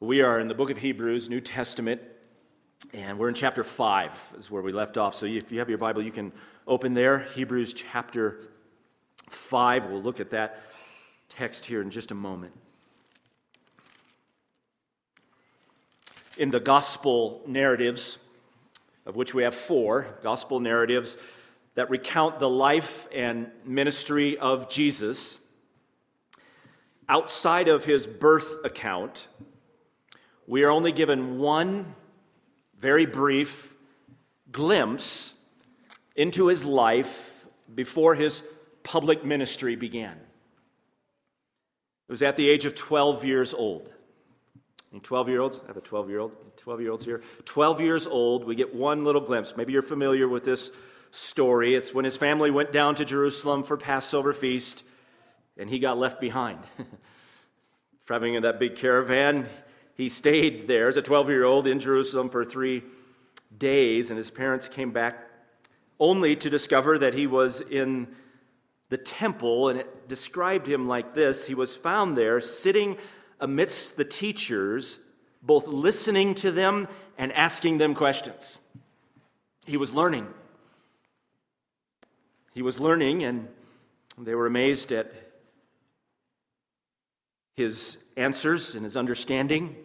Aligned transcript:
We 0.00 0.20
are 0.20 0.38
in 0.38 0.48
the 0.48 0.54
book 0.54 0.68
of 0.68 0.76
Hebrews, 0.76 1.30
New 1.30 1.40
Testament, 1.40 2.02
and 2.92 3.18
we're 3.18 3.30
in 3.30 3.34
chapter 3.34 3.64
5, 3.64 4.34
is 4.36 4.50
where 4.50 4.60
we 4.60 4.70
left 4.70 4.98
off. 4.98 5.14
So 5.14 5.24
if 5.24 5.50
you 5.50 5.58
have 5.58 5.70
your 5.70 5.78
Bible, 5.78 6.02
you 6.02 6.10
can 6.10 6.32
open 6.66 6.92
there. 6.92 7.20
Hebrews 7.34 7.72
chapter 7.72 8.42
5. 9.30 9.86
We'll 9.86 10.02
look 10.02 10.20
at 10.20 10.28
that 10.30 10.60
text 11.30 11.64
here 11.64 11.80
in 11.80 11.88
just 11.88 12.10
a 12.10 12.14
moment. 12.14 12.52
In 16.36 16.50
the 16.50 16.60
gospel 16.60 17.40
narratives, 17.46 18.18
of 19.06 19.16
which 19.16 19.32
we 19.32 19.44
have 19.44 19.54
four 19.54 20.18
gospel 20.20 20.60
narratives 20.60 21.16
that 21.74 21.88
recount 21.88 22.38
the 22.38 22.50
life 22.50 23.08
and 23.14 23.50
ministry 23.64 24.36
of 24.36 24.68
Jesus, 24.68 25.38
outside 27.08 27.68
of 27.68 27.86
his 27.86 28.06
birth 28.06 28.62
account, 28.62 29.28
we 30.46 30.62
are 30.62 30.70
only 30.70 30.92
given 30.92 31.38
one 31.38 31.94
very 32.78 33.06
brief 33.06 33.74
glimpse 34.52 35.34
into 36.14 36.46
his 36.46 36.64
life 36.64 37.44
before 37.74 38.14
his 38.14 38.42
public 38.82 39.24
ministry 39.24 39.76
began. 39.76 40.16
It 42.08 42.12
was 42.12 42.22
at 42.22 42.36
the 42.36 42.48
age 42.48 42.64
of 42.66 42.74
12 42.74 43.24
years 43.24 43.52
old. 43.52 43.92
Any 44.92 45.00
12 45.00 45.28
year 45.28 45.40
olds? 45.40 45.58
I 45.64 45.66
have 45.66 45.76
a 45.76 45.80
12 45.80 46.08
year 46.08 46.20
old. 46.20 46.32
12 46.56 46.80
year 46.80 46.90
olds 46.90 47.04
here. 47.04 47.22
12 47.44 47.80
years 47.80 48.06
old, 48.06 48.44
we 48.44 48.54
get 48.54 48.74
one 48.74 49.04
little 49.04 49.20
glimpse. 49.20 49.56
Maybe 49.56 49.72
you're 49.72 49.82
familiar 49.82 50.28
with 50.28 50.44
this 50.44 50.70
story. 51.10 51.74
It's 51.74 51.92
when 51.92 52.04
his 52.04 52.16
family 52.16 52.50
went 52.50 52.72
down 52.72 52.94
to 52.96 53.04
Jerusalem 53.04 53.64
for 53.64 53.76
Passover 53.76 54.32
feast 54.32 54.84
and 55.56 55.68
he 55.68 55.78
got 55.78 55.98
left 55.98 56.20
behind. 56.20 56.58
Traveling 58.06 58.34
in 58.34 58.42
that 58.44 58.60
big 58.60 58.76
caravan, 58.76 59.48
he 59.96 60.08
stayed 60.08 60.68
there 60.68 60.88
as 60.88 60.96
a 60.96 61.02
12 61.02 61.28
year 61.30 61.44
old 61.44 61.66
in 61.66 61.78
Jerusalem 61.78 62.28
for 62.28 62.44
three 62.44 62.82
days, 63.56 64.10
and 64.10 64.18
his 64.18 64.30
parents 64.30 64.68
came 64.68 64.90
back 64.90 65.30
only 65.98 66.36
to 66.36 66.50
discover 66.50 66.98
that 66.98 67.14
he 67.14 67.26
was 67.26 67.62
in 67.62 68.08
the 68.88 68.98
temple, 68.98 69.68
and 69.68 69.80
it 69.80 70.08
described 70.08 70.68
him 70.68 70.86
like 70.86 71.14
this 71.14 71.46
He 71.46 71.54
was 71.54 71.74
found 71.74 72.16
there 72.16 72.40
sitting 72.40 72.98
amidst 73.40 73.96
the 73.96 74.04
teachers, 74.04 74.98
both 75.42 75.66
listening 75.66 76.34
to 76.36 76.50
them 76.50 76.88
and 77.16 77.32
asking 77.32 77.78
them 77.78 77.94
questions. 77.94 78.58
He 79.64 79.76
was 79.76 79.94
learning. 79.94 80.26
He 82.52 82.62
was 82.62 82.80
learning, 82.80 83.24
and 83.24 83.48
they 84.18 84.34
were 84.34 84.46
amazed 84.46 84.92
at 84.92 85.12
his 87.54 87.96
answers 88.16 88.74
and 88.74 88.84
his 88.84 88.96
understanding. 88.96 89.76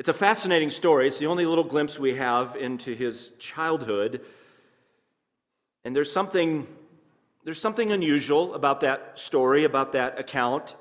It's 0.00 0.08
a 0.08 0.14
fascinating 0.14 0.70
story. 0.70 1.08
It's 1.08 1.18
the 1.18 1.26
only 1.26 1.44
little 1.44 1.62
glimpse 1.62 1.98
we 1.98 2.14
have 2.14 2.56
into 2.56 2.94
his 2.94 3.32
childhood. 3.38 4.22
And 5.84 5.94
there's 5.94 6.10
something, 6.10 6.66
there's 7.44 7.60
something 7.60 7.92
unusual 7.92 8.54
about 8.54 8.80
that 8.80 9.18
story, 9.18 9.64
about 9.64 9.92
that 9.92 10.18
account. 10.18 10.74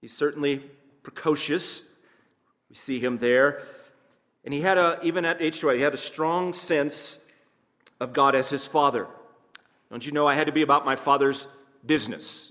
He's 0.00 0.12
certainly 0.12 0.68
precocious. 1.04 1.84
We 2.68 2.74
see 2.74 2.98
him 2.98 3.18
there. 3.18 3.62
And 4.44 4.52
he 4.52 4.62
had 4.62 4.78
a, 4.78 4.98
even 5.04 5.24
at 5.24 5.40
age 5.40 5.60
12, 5.60 5.76
he 5.76 5.82
had 5.84 5.94
a 5.94 5.96
strong 5.96 6.54
sense 6.54 7.20
of 8.00 8.12
God 8.12 8.34
as 8.34 8.50
his 8.50 8.66
father. 8.66 9.06
Don't 9.90 10.04
you 10.04 10.10
know 10.10 10.26
I 10.26 10.34
had 10.34 10.48
to 10.48 10.52
be 10.52 10.62
about 10.62 10.84
my 10.84 10.96
father's 10.96 11.46
business? 11.86 12.50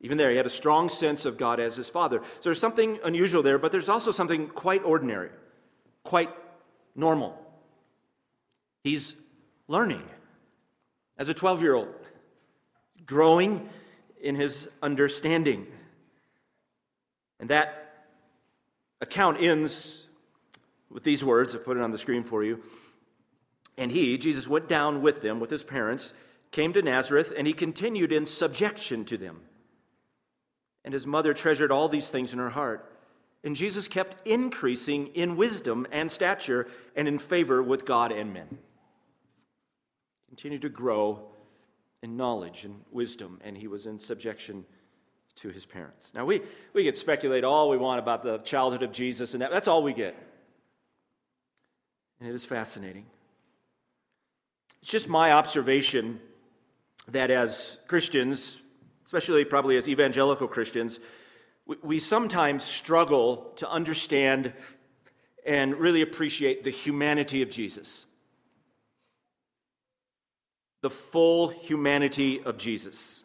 Even 0.00 0.18
there, 0.18 0.30
he 0.30 0.36
had 0.36 0.46
a 0.46 0.50
strong 0.50 0.88
sense 0.88 1.24
of 1.24 1.38
God 1.38 1.60
as 1.60 1.76
his 1.76 1.88
father. 1.88 2.20
So 2.22 2.50
there's 2.50 2.60
something 2.60 2.98
unusual 3.04 3.42
there, 3.42 3.58
but 3.58 3.72
there's 3.72 3.88
also 3.88 4.10
something 4.10 4.48
quite 4.48 4.84
ordinary, 4.84 5.30
quite 6.02 6.30
normal. 6.94 7.38
He's 8.82 9.14
learning 9.66 10.02
as 11.16 11.28
a 11.28 11.34
12 11.34 11.62
year 11.62 11.74
old, 11.74 11.94
growing 13.06 13.68
in 14.20 14.34
his 14.34 14.68
understanding. 14.82 15.66
And 17.40 17.50
that 17.50 18.06
account 19.00 19.40
ends 19.40 20.04
with 20.90 21.02
these 21.02 21.24
words. 21.24 21.54
I 21.54 21.58
put 21.58 21.76
it 21.76 21.82
on 21.82 21.90
the 21.90 21.98
screen 21.98 22.22
for 22.22 22.44
you. 22.44 22.62
And 23.76 23.90
he, 23.90 24.16
Jesus, 24.18 24.46
went 24.46 24.68
down 24.68 25.02
with 25.02 25.22
them, 25.22 25.40
with 25.40 25.50
his 25.50 25.64
parents, 25.64 26.14
came 26.52 26.72
to 26.72 26.82
Nazareth, 26.82 27.32
and 27.36 27.46
he 27.46 27.52
continued 27.52 28.12
in 28.12 28.26
subjection 28.26 29.04
to 29.06 29.16
them. 29.16 29.40
And 30.84 30.92
his 30.92 31.06
mother 31.06 31.32
treasured 31.32 31.72
all 31.72 31.88
these 31.88 32.10
things 32.10 32.32
in 32.32 32.38
her 32.38 32.50
heart. 32.50 32.90
And 33.42 33.56
Jesus 33.56 33.88
kept 33.88 34.26
increasing 34.26 35.08
in 35.08 35.36
wisdom 35.36 35.86
and 35.92 36.10
stature 36.10 36.66
and 36.96 37.08
in 37.08 37.18
favor 37.18 37.62
with 37.62 37.84
God 37.84 38.12
and 38.12 38.32
men. 38.32 38.58
Continued 40.28 40.62
to 40.62 40.68
grow 40.68 41.28
in 42.02 42.16
knowledge 42.16 42.64
and 42.64 42.82
wisdom, 42.90 43.40
and 43.44 43.56
he 43.56 43.66
was 43.66 43.86
in 43.86 43.98
subjection 43.98 44.64
to 45.36 45.48
his 45.48 45.64
parents. 45.64 46.12
Now, 46.14 46.24
we, 46.24 46.42
we 46.72 46.84
could 46.84 46.96
speculate 46.96 47.44
all 47.44 47.70
we 47.70 47.76
want 47.76 47.98
about 47.98 48.22
the 48.22 48.38
childhood 48.38 48.82
of 48.82 48.92
Jesus, 48.92 49.34
and 49.34 49.42
that, 49.42 49.50
that's 49.50 49.68
all 49.68 49.82
we 49.82 49.92
get. 49.92 50.14
And 52.20 52.28
it 52.28 52.34
is 52.34 52.44
fascinating. 52.44 53.06
It's 54.82 54.90
just 54.90 55.08
my 55.08 55.32
observation 55.32 56.20
that 57.08 57.30
as 57.30 57.78
Christians, 57.86 58.60
especially 59.14 59.44
probably 59.44 59.76
as 59.76 59.88
evangelical 59.88 60.48
Christians, 60.48 60.98
we, 61.66 61.76
we 61.84 61.98
sometimes 62.00 62.64
struggle 62.64 63.52
to 63.56 63.70
understand 63.70 64.52
and 65.46 65.76
really 65.76 66.02
appreciate 66.02 66.64
the 66.64 66.70
humanity 66.70 67.40
of 67.40 67.48
Jesus. 67.48 68.06
The 70.80 70.90
full 70.90 71.48
humanity 71.48 72.42
of 72.42 72.58
Jesus. 72.58 73.22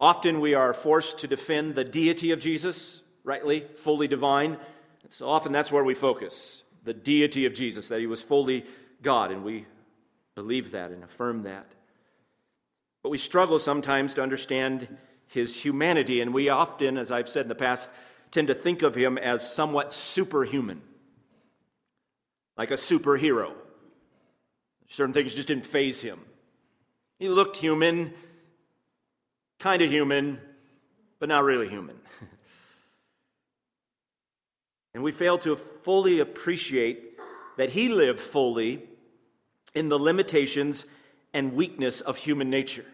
Often 0.00 0.40
we 0.40 0.54
are 0.54 0.72
forced 0.72 1.18
to 1.18 1.28
defend 1.28 1.76
the 1.76 1.84
deity 1.84 2.32
of 2.32 2.40
Jesus, 2.40 3.00
rightly, 3.22 3.64
fully 3.76 4.08
divine. 4.08 4.58
So 5.08 5.28
often 5.28 5.52
that's 5.52 5.70
where 5.70 5.84
we 5.84 5.94
focus 5.94 6.64
the 6.82 6.94
deity 6.94 7.46
of 7.46 7.54
Jesus, 7.54 7.86
that 7.88 8.00
he 8.00 8.08
was 8.08 8.20
fully 8.20 8.66
God, 9.02 9.30
and 9.30 9.44
we 9.44 9.66
believe 10.34 10.72
that 10.72 10.90
and 10.90 11.04
affirm 11.04 11.44
that. 11.44 11.76
But 13.02 13.10
we 13.10 13.18
struggle 13.18 13.58
sometimes 13.58 14.14
to 14.14 14.22
understand 14.22 14.88
his 15.26 15.60
humanity, 15.60 16.20
and 16.20 16.32
we 16.32 16.48
often, 16.48 16.98
as 16.98 17.10
I've 17.10 17.28
said 17.28 17.46
in 17.46 17.48
the 17.48 17.54
past, 17.54 17.90
tend 18.30 18.48
to 18.48 18.54
think 18.54 18.82
of 18.82 18.94
him 18.94 19.18
as 19.18 19.50
somewhat 19.52 19.92
superhuman, 19.92 20.82
like 22.56 22.70
a 22.70 22.74
superhero. 22.74 23.52
Certain 24.88 25.12
things 25.14 25.34
just 25.34 25.48
didn't 25.48 25.66
faze 25.66 26.00
him. 26.02 26.20
He 27.18 27.28
looked 27.28 27.56
human, 27.56 28.12
kind 29.58 29.80
of 29.80 29.90
human, 29.90 30.40
but 31.18 31.28
not 31.28 31.44
really 31.44 31.68
human. 31.68 31.96
and 34.94 35.02
we 35.02 35.12
fail 35.12 35.38
to 35.38 35.56
fully 35.56 36.20
appreciate 36.20 37.18
that 37.56 37.70
he 37.70 37.88
lived 37.88 38.20
fully 38.20 38.82
in 39.74 39.88
the 39.88 39.98
limitations 39.98 40.84
and 41.32 41.54
weakness 41.54 42.00
of 42.00 42.16
human 42.18 42.50
nature. 42.50 42.84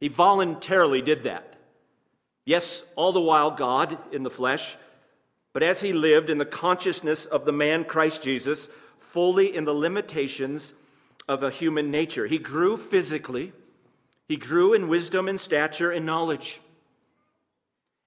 He 0.00 0.08
voluntarily 0.08 1.02
did 1.02 1.24
that. 1.24 1.56
Yes, 2.46 2.82
all 2.96 3.12
the 3.12 3.20
while 3.20 3.50
God 3.50 3.98
in 4.12 4.22
the 4.22 4.30
flesh, 4.30 4.76
but 5.52 5.62
as 5.62 5.82
he 5.82 5.92
lived 5.92 6.30
in 6.30 6.38
the 6.38 6.46
consciousness 6.46 7.26
of 7.26 7.44
the 7.44 7.52
man 7.52 7.84
Christ 7.84 8.22
Jesus, 8.22 8.68
fully 8.96 9.54
in 9.54 9.64
the 9.64 9.74
limitations 9.74 10.72
of 11.28 11.42
a 11.42 11.50
human 11.50 11.90
nature. 11.90 12.26
He 12.26 12.38
grew 12.38 12.76
physically, 12.76 13.52
he 14.26 14.36
grew 14.36 14.72
in 14.72 14.88
wisdom 14.88 15.28
and 15.28 15.38
stature 15.38 15.90
and 15.90 16.06
knowledge. 16.06 16.60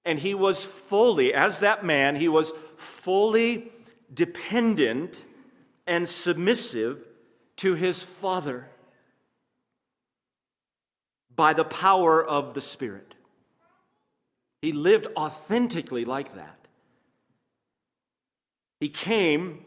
And 0.06 0.20
he 0.20 0.34
was 0.34 0.66
fully, 0.66 1.34
as 1.34 1.60
that 1.60 1.86
man, 1.86 2.16
he 2.16 2.28
was 2.28 2.52
fully 2.76 3.72
dependent 4.14 5.26
and 5.86 6.08
submissive 6.08 7.06
to 7.58 7.76
his 7.76 8.02
Father 8.04 8.68
by 11.36 11.54
the 11.54 11.64
power 11.64 12.24
of 12.24 12.54
the 12.54 12.62
Spirit. 12.62 13.16
He 14.62 14.72
lived 14.72 15.08
authentically 15.18 16.06
like 16.06 16.36
that. 16.36 16.68
He 18.80 18.90
came 18.90 19.66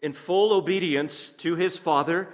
in 0.00 0.12
full 0.12 0.52
obedience 0.52 1.32
to 1.32 1.56
his 1.56 1.78
Father 1.78 2.28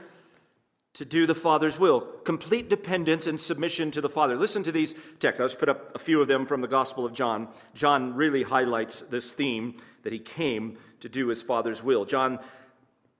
to 0.94 1.05
do 1.05 1.26
the 1.26 1.35
Father's 1.35 1.79
will, 1.79 2.00
complete 2.00 2.69
dependence 2.69 3.29
and 3.29 3.38
submission 3.38 3.91
to 3.93 4.00
the 4.00 4.09
Father. 4.09 4.35
Listen 4.37 4.65
to 4.65 4.73
these 4.73 4.94
texts. 5.20 5.41
I'll 5.41 5.47
just 5.47 5.59
put 5.59 5.69
up 5.69 5.94
a 5.94 5.99
few 5.99 6.20
of 6.20 6.26
them 6.26 6.44
from 6.44 6.61
the 6.61 6.67
Gospel 6.67 7.05
of 7.05 7.12
John. 7.12 7.47
John 7.75 8.17
really 8.17 8.43
highlights 8.43 9.03
this 9.03 9.32
theme 9.32 9.76
that 10.03 10.12
he 10.12 10.19
came 10.19 10.76
to 11.00 11.09
do 11.09 11.29
his 11.29 11.41
Father's 11.41 11.85
will. 11.85 12.05
John 12.05 12.41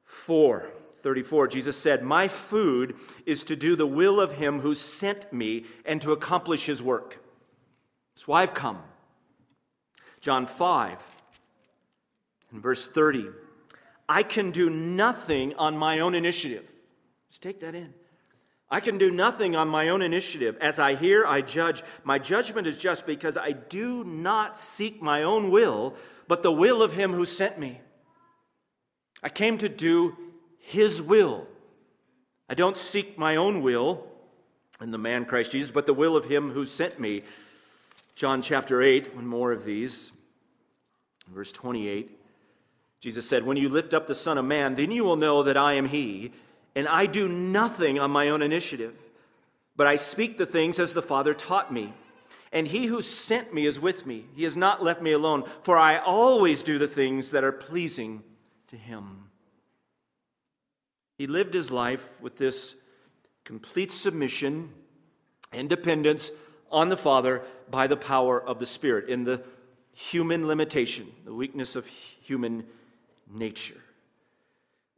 4, 0.05 0.73
34, 0.99 1.49
Jesus 1.49 1.77
said, 1.77 2.03
My 2.03 2.29
food 2.29 2.97
is 3.25 3.45
to 3.45 3.57
do 3.57 3.77
the 3.77 3.87
will 3.87 4.21
of 4.21 4.33
him 4.33 4.61
who 4.61 4.75
sent 4.75 5.33
me 5.33 5.65
and 5.85 6.03
to 6.03 6.13
accomplish 6.13 6.67
his 6.67 6.83
work. 6.83 7.23
That's 8.15 8.29
why 8.29 8.43
I've 8.43 8.55
come. 8.55 8.83
John 10.21 10.47
5 10.47 10.99
and 12.53 12.63
verse 12.63 12.89
30. 12.89 13.29
I 14.09 14.23
can 14.23 14.51
do 14.51 14.71
nothing 14.71 15.55
on 15.55 15.77
my 15.77 16.01
own 16.01 16.15
initiative. 16.15 16.71
Just 17.29 17.43
take 17.43 17.61
that 17.61 17.75
in. 17.75 17.95
I 18.71 18.81
can 18.81 18.99
do 18.99 19.11
nothing 19.11 19.57
on 19.57 19.69
my 19.69 19.89
own 19.89 20.03
initiative. 20.03 20.57
As 20.61 20.79
I 20.79 20.95
hear, 20.95 21.25
I 21.25 21.41
judge. 21.41 21.83
My 22.05 22.19
judgment 22.19 22.67
is 22.67 22.79
just 22.79 23.07
because 23.07 23.37
I 23.37 23.53
do 23.53 24.05
not 24.05 24.59
seek 24.59 25.01
my 25.01 25.23
own 25.23 25.51
will, 25.51 25.95
but 26.27 26.43
the 26.43 26.53
will 26.53 26.83
of 26.83 26.93
him 26.93 27.13
who 27.15 27.25
sent 27.25 27.59
me. 27.59 27.81
I 29.23 29.31
came 29.31 29.59
to 29.59 29.69
do 29.69 30.17
his 30.69 31.01
will. 31.01 31.47
I 32.49 32.55
don't 32.55 32.77
seek 32.77 33.19
my 33.19 33.37
own 33.37 33.63
will 33.63 34.07
in 34.81 34.91
the 34.91 34.99
man 34.99 35.25
Christ 35.25 35.53
Jesus, 35.53 35.71
but 35.71 35.87
the 35.87 35.95
will 35.95 36.17
of 36.17 36.27
him 36.27 36.51
who 36.53 36.67
sent 36.67 37.01
me. 37.01 37.23
John 38.15 38.43
chapter 38.43 38.83
8, 38.83 39.15
one 39.15 39.27
more 39.27 39.53
of 39.53 39.65
these. 39.65 40.13
Verse 41.33 41.53
28. 41.53 42.19
Jesus 43.01 43.29
said, 43.29 43.45
When 43.45 43.57
you 43.57 43.69
lift 43.69 43.95
up 43.95 44.07
the 44.07 44.15
Son 44.15 44.39
of 44.39 44.45
Man, 44.45 44.75
then 44.75 44.91
you 44.91 45.05
will 45.05 45.17
know 45.17 45.43
that 45.43 45.57
I 45.57 45.75
am 45.75 45.87
he 45.87 46.33
and 46.75 46.87
I 46.87 47.07
do 47.07 47.29
nothing 47.29 47.99
on 47.99 48.11
my 48.11 48.29
own 48.29 48.43
initiative, 48.43 48.95
but 49.75 49.87
I 49.87 49.97
speak 49.97 50.37
the 50.37 50.47
things 50.47 50.79
as 50.79 50.95
the 50.95 51.03
Father 51.03 51.35
taught 51.35 51.73
me. 51.73 51.93
And 52.53 52.69
he 52.69 52.87
who 52.87 53.03
sent 53.03 53.53
me 53.53 53.67
is 53.67 53.81
with 53.81 54.07
me. 54.07 54.27
He 54.35 54.45
has 54.45 54.57
not 54.57 54.83
left 54.83 55.03
me 55.03 55.13
alone, 55.13 55.45
for 55.63 55.77
I 55.77 55.99
always 55.99 56.63
do 56.63 56.79
the 56.79 56.89
things 56.89 57.31
that 57.31 57.45
are 57.45 57.53
pleasing 57.53 58.23
to 58.69 58.77
him. 58.77 59.28
He 61.19 61.27
lived 61.27 61.53
his 61.53 61.73
life 61.73 62.09
with 62.21 62.39
this 62.39 62.77
complete 63.45 63.91
submission 63.91 64.71
and 65.53 65.69
dependence 65.69 66.31
on 66.71 66.91
the 66.91 66.97
Father 66.97 67.43
by 67.69 67.89
the 67.89 67.97
power 67.97 68.41
of 68.41 68.61
the 68.61 68.67
Spirit 68.67 69.09
in 69.09 69.25
the 69.25 69.43
human 69.93 70.47
limitation, 70.47 71.09
the 71.25 71.35
weakness 71.35 71.75
of 71.75 71.89
human 71.89 72.65
nature. 73.33 73.83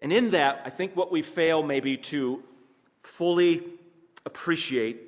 And 0.02 0.12
in 0.12 0.30
that, 0.30 0.60
I 0.64 0.70
think 0.70 0.94
what 0.94 1.10
we 1.10 1.22
fail 1.22 1.62
maybe 1.62 1.96
to 1.96 2.42
fully 3.02 3.62
appreciate 4.26 5.00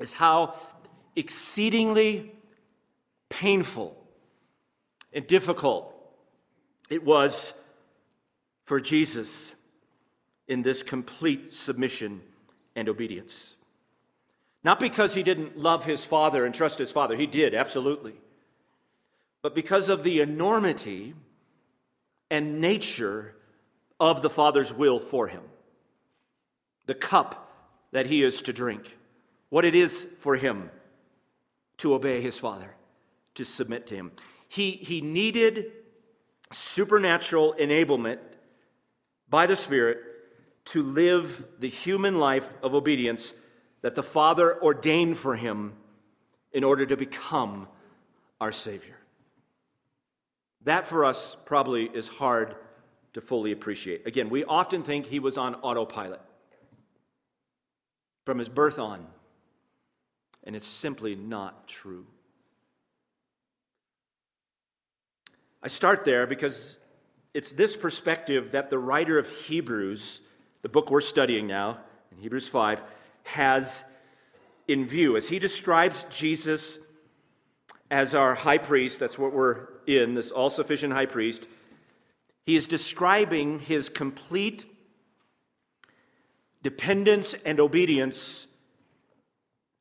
is 0.00 0.12
how 0.12 0.54
exceedingly 1.14 2.32
painful 3.28 3.96
and 5.12 5.24
difficult 5.26 5.94
it 6.90 7.04
was 7.04 7.54
for 8.64 8.80
Jesus 8.80 9.55
in 10.48 10.62
this 10.62 10.82
complete 10.82 11.52
submission 11.52 12.22
and 12.74 12.88
obedience. 12.88 13.54
Not 14.62 14.80
because 14.80 15.14
he 15.14 15.22
didn't 15.22 15.58
love 15.58 15.84
his 15.84 16.04
father 16.04 16.44
and 16.44 16.54
trust 16.54 16.78
his 16.78 16.90
father, 16.90 17.16
he 17.16 17.26
did, 17.26 17.54
absolutely. 17.54 18.14
But 19.42 19.54
because 19.54 19.88
of 19.88 20.02
the 20.02 20.20
enormity 20.20 21.14
and 22.30 22.60
nature 22.60 23.36
of 24.00 24.22
the 24.22 24.30
Father's 24.30 24.74
will 24.74 24.98
for 24.98 25.28
him, 25.28 25.42
the 26.86 26.94
cup 26.94 27.52
that 27.92 28.06
he 28.06 28.22
is 28.22 28.42
to 28.42 28.52
drink, 28.52 28.96
what 29.48 29.64
it 29.64 29.74
is 29.74 30.08
for 30.18 30.36
him 30.36 30.70
to 31.78 31.94
obey 31.94 32.20
his 32.20 32.38
Father, 32.38 32.74
to 33.34 33.44
submit 33.44 33.86
to 33.86 33.94
him. 33.94 34.10
He, 34.48 34.72
he 34.72 35.00
needed 35.00 35.72
supernatural 36.50 37.54
enablement 37.58 38.18
by 39.28 39.46
the 39.46 39.56
Spirit 39.56 39.98
to 40.66 40.82
live 40.82 41.46
the 41.58 41.68
human 41.68 42.18
life 42.18 42.54
of 42.62 42.74
obedience 42.74 43.34
that 43.82 43.94
the 43.94 44.02
Father 44.02 44.60
ordained 44.62 45.16
for 45.16 45.36
him 45.36 45.74
in 46.52 46.64
order 46.64 46.86
to 46.86 46.96
become 46.96 47.68
our 48.40 48.52
Savior. 48.52 48.96
That 50.64 50.86
for 50.86 51.04
us 51.04 51.36
probably 51.44 51.84
is 51.84 52.08
hard 52.08 52.56
to 53.12 53.20
fully 53.20 53.52
appreciate. 53.52 54.06
Again, 54.06 54.28
we 54.28 54.44
often 54.44 54.82
think 54.82 55.06
he 55.06 55.20
was 55.20 55.38
on 55.38 55.54
autopilot 55.56 56.20
from 58.24 58.38
his 58.38 58.48
birth 58.48 58.78
on, 58.78 59.06
and 60.42 60.56
it's 60.56 60.66
simply 60.66 61.14
not 61.14 61.68
true. 61.68 62.06
I 65.62 65.68
start 65.68 66.04
there 66.04 66.26
because 66.26 66.78
it's 67.32 67.52
this 67.52 67.76
perspective 67.76 68.52
that 68.52 68.70
the 68.70 68.78
writer 68.78 69.18
of 69.18 69.28
Hebrews, 69.28 70.20
the 70.66 70.70
book 70.70 70.90
we're 70.90 71.00
studying 71.00 71.46
now, 71.46 71.78
in 72.10 72.18
Hebrews 72.18 72.48
5, 72.48 72.82
has 73.22 73.84
in 74.66 74.84
view. 74.84 75.16
As 75.16 75.28
he 75.28 75.38
describes 75.38 76.08
Jesus 76.10 76.80
as 77.88 78.16
our 78.16 78.34
high 78.34 78.58
priest, 78.58 78.98
that's 78.98 79.16
what 79.16 79.32
we're 79.32 79.68
in, 79.86 80.16
this 80.16 80.32
all 80.32 80.50
sufficient 80.50 80.92
high 80.92 81.06
priest, 81.06 81.46
he 82.46 82.56
is 82.56 82.66
describing 82.66 83.60
his 83.60 83.88
complete 83.88 84.64
dependence 86.64 87.36
and 87.44 87.60
obedience 87.60 88.48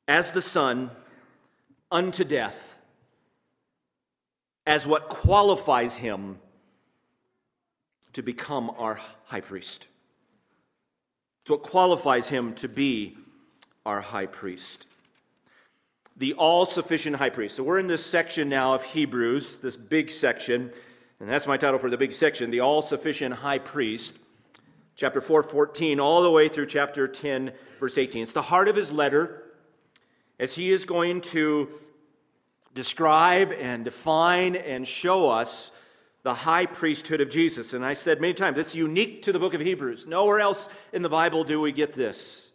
as 0.07 0.33
the 0.33 0.41
Son 0.41 0.91
unto 1.91 2.23
death, 2.23 2.75
as 4.67 4.85
what 4.85 5.09
qualifies 5.09 5.95
him 5.97 6.37
to 8.13 8.21
become 8.21 8.69
our 8.77 8.99
high 9.23 9.41
priest. 9.41 9.87
It's 11.45 11.51
what 11.51 11.61
qualifies 11.61 12.27
him 12.27 12.55
to 12.55 12.67
be 12.67 13.15
our 13.85 14.01
high 14.01 14.25
priest. 14.25 14.87
The 16.17 16.33
all 16.33 16.65
sufficient 16.65 17.17
high 17.17 17.29
priest. 17.29 17.55
So 17.55 17.61
we're 17.61 17.77
in 17.77 17.85
this 17.85 18.03
section 18.03 18.49
now 18.49 18.73
of 18.73 18.83
Hebrews, 18.83 19.59
this 19.59 19.77
big 19.77 20.09
section. 20.09 20.71
And 21.19 21.29
that's 21.29 21.45
my 21.45 21.57
title 21.57 21.77
for 21.77 21.91
the 21.91 21.99
big 21.99 22.13
section, 22.13 22.49
The 22.49 22.61
All 22.61 22.81
Sufficient 22.81 23.35
High 23.35 23.59
Priest, 23.59 24.15
chapter 24.95 25.21
4, 25.21 25.43
14, 25.43 25.99
all 25.99 26.23
the 26.23 26.31
way 26.31 26.49
through 26.49 26.65
chapter 26.65 27.07
10, 27.07 27.51
verse 27.79 27.99
18. 27.99 28.23
It's 28.23 28.33
the 28.33 28.41
heart 28.41 28.67
of 28.67 28.75
his 28.75 28.91
letter 28.91 29.43
as 30.39 30.55
he 30.55 30.71
is 30.71 30.83
going 30.83 31.21
to 31.21 31.69
describe 32.73 33.51
and 33.51 33.85
define 33.85 34.55
and 34.55 34.87
show 34.87 35.29
us 35.29 35.71
the 36.25 36.33
high 36.33 36.65
priesthood 36.65 37.21
of 37.21 37.29
Jesus. 37.29 37.73
And 37.73 37.85
I 37.85 37.93
said 37.93 38.19
many 38.19 38.33
times, 38.33 38.57
it's 38.57 38.73
unique 38.73 39.21
to 39.21 39.31
the 39.31 39.37
book 39.37 39.53
of 39.53 39.61
Hebrews. 39.61 40.07
Nowhere 40.07 40.39
else 40.39 40.69
in 40.91 41.03
the 41.03 41.09
Bible 41.09 41.43
do 41.43 41.61
we 41.61 41.71
get 41.71 41.93
this. 41.93 42.51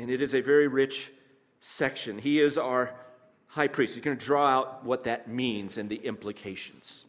And 0.00 0.10
it 0.10 0.20
is 0.20 0.34
a 0.34 0.40
very 0.40 0.66
rich 0.66 1.12
section. 1.60 2.18
He 2.18 2.40
is 2.40 2.58
our 2.58 2.92
high 3.46 3.68
priest. 3.68 3.94
He's 3.94 4.02
going 4.02 4.18
to 4.18 4.24
draw 4.24 4.48
out 4.48 4.84
what 4.84 5.04
that 5.04 5.28
means 5.28 5.78
and 5.78 5.88
the 5.88 5.94
implications. 5.94 7.04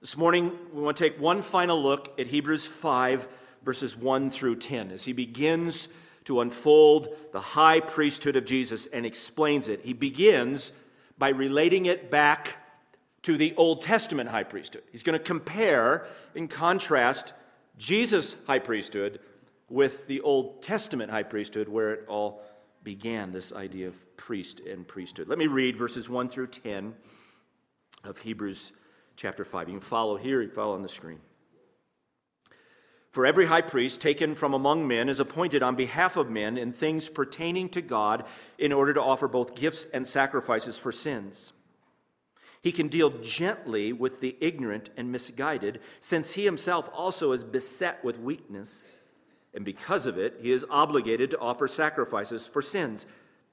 This 0.00 0.16
morning, 0.16 0.52
we 0.72 0.80
want 0.80 0.96
to 0.96 1.04
take 1.04 1.20
one 1.20 1.42
final 1.42 1.80
look 1.80 2.18
at 2.18 2.28
Hebrews 2.28 2.66
5, 2.66 3.28
verses 3.62 3.94
1 3.94 4.30
through 4.30 4.56
10, 4.56 4.90
as 4.90 5.04
he 5.04 5.12
begins 5.12 5.88
to 6.24 6.40
unfold 6.40 7.14
the 7.32 7.40
high 7.40 7.80
priesthood 7.80 8.36
of 8.36 8.46
Jesus 8.46 8.86
and 8.90 9.04
explains 9.04 9.68
it. 9.68 9.82
He 9.84 9.92
begins 9.92 10.72
by 11.18 11.28
relating 11.28 11.84
it 11.84 12.10
back 12.10 12.56
to 13.22 13.36
the 13.36 13.54
Old 13.56 13.82
Testament 13.82 14.28
high 14.30 14.44
priesthood. 14.44 14.82
He's 14.90 15.02
going 15.02 15.18
to 15.18 15.24
compare 15.24 16.06
and 16.34 16.50
contrast 16.50 17.32
Jesus' 17.78 18.36
high 18.46 18.58
priesthood 18.58 19.20
with 19.68 20.06
the 20.06 20.20
Old 20.20 20.62
Testament 20.62 21.10
high 21.10 21.22
priesthood, 21.22 21.68
where 21.68 21.92
it 21.92 22.04
all 22.08 22.42
began 22.82 23.32
this 23.32 23.52
idea 23.52 23.88
of 23.88 24.16
priest 24.16 24.60
and 24.60 24.86
priesthood. 24.86 25.28
Let 25.28 25.38
me 25.38 25.46
read 25.46 25.76
verses 25.76 26.08
1 26.08 26.28
through 26.28 26.48
10 26.48 26.94
of 28.04 28.18
Hebrews 28.18 28.72
chapter 29.16 29.44
5. 29.44 29.68
You 29.68 29.74
can 29.74 29.80
follow 29.80 30.16
here, 30.16 30.42
you 30.42 30.50
follow 30.50 30.74
on 30.74 30.82
the 30.82 30.88
screen. 30.88 31.20
For 33.12 33.26
every 33.26 33.46
high 33.46 33.60
priest 33.60 34.00
taken 34.00 34.34
from 34.34 34.54
among 34.54 34.88
men 34.88 35.08
is 35.08 35.20
appointed 35.20 35.62
on 35.62 35.76
behalf 35.76 36.16
of 36.16 36.30
men 36.30 36.56
in 36.56 36.72
things 36.72 37.10
pertaining 37.10 37.68
to 37.70 37.82
God 37.82 38.24
in 38.58 38.72
order 38.72 38.94
to 38.94 39.02
offer 39.02 39.28
both 39.28 39.54
gifts 39.54 39.86
and 39.92 40.06
sacrifices 40.06 40.78
for 40.78 40.90
sins. 40.90 41.52
He 42.62 42.70
can 42.70 42.86
deal 42.86 43.10
gently 43.10 43.92
with 43.92 44.20
the 44.20 44.36
ignorant 44.40 44.90
and 44.96 45.10
misguided, 45.10 45.80
since 46.00 46.32
he 46.32 46.44
himself 46.44 46.88
also 46.94 47.32
is 47.32 47.42
beset 47.42 48.04
with 48.04 48.20
weakness. 48.20 49.00
And 49.52 49.64
because 49.64 50.06
of 50.06 50.16
it, 50.16 50.38
he 50.40 50.52
is 50.52 50.64
obligated 50.70 51.30
to 51.32 51.38
offer 51.40 51.66
sacrifices 51.66 52.46
for 52.46 52.62
sins. 52.62 53.04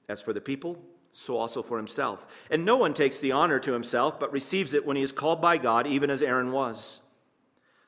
As 0.08 0.22
for 0.22 0.32
the 0.32 0.40
people, 0.40 0.80
so 1.12 1.36
also 1.36 1.62
for 1.62 1.76
himself. 1.76 2.26
And 2.50 2.64
no 2.64 2.76
one 2.76 2.94
takes 2.94 3.18
the 3.18 3.32
honor 3.32 3.58
to 3.60 3.72
himself, 3.72 4.18
but 4.18 4.32
receives 4.32 4.74
it 4.74 4.86
when 4.86 4.96
he 4.96 5.02
is 5.02 5.12
called 5.12 5.40
by 5.40 5.58
God, 5.58 5.86
even 5.86 6.10
as 6.10 6.22
Aaron 6.22 6.52
was. 6.52 7.00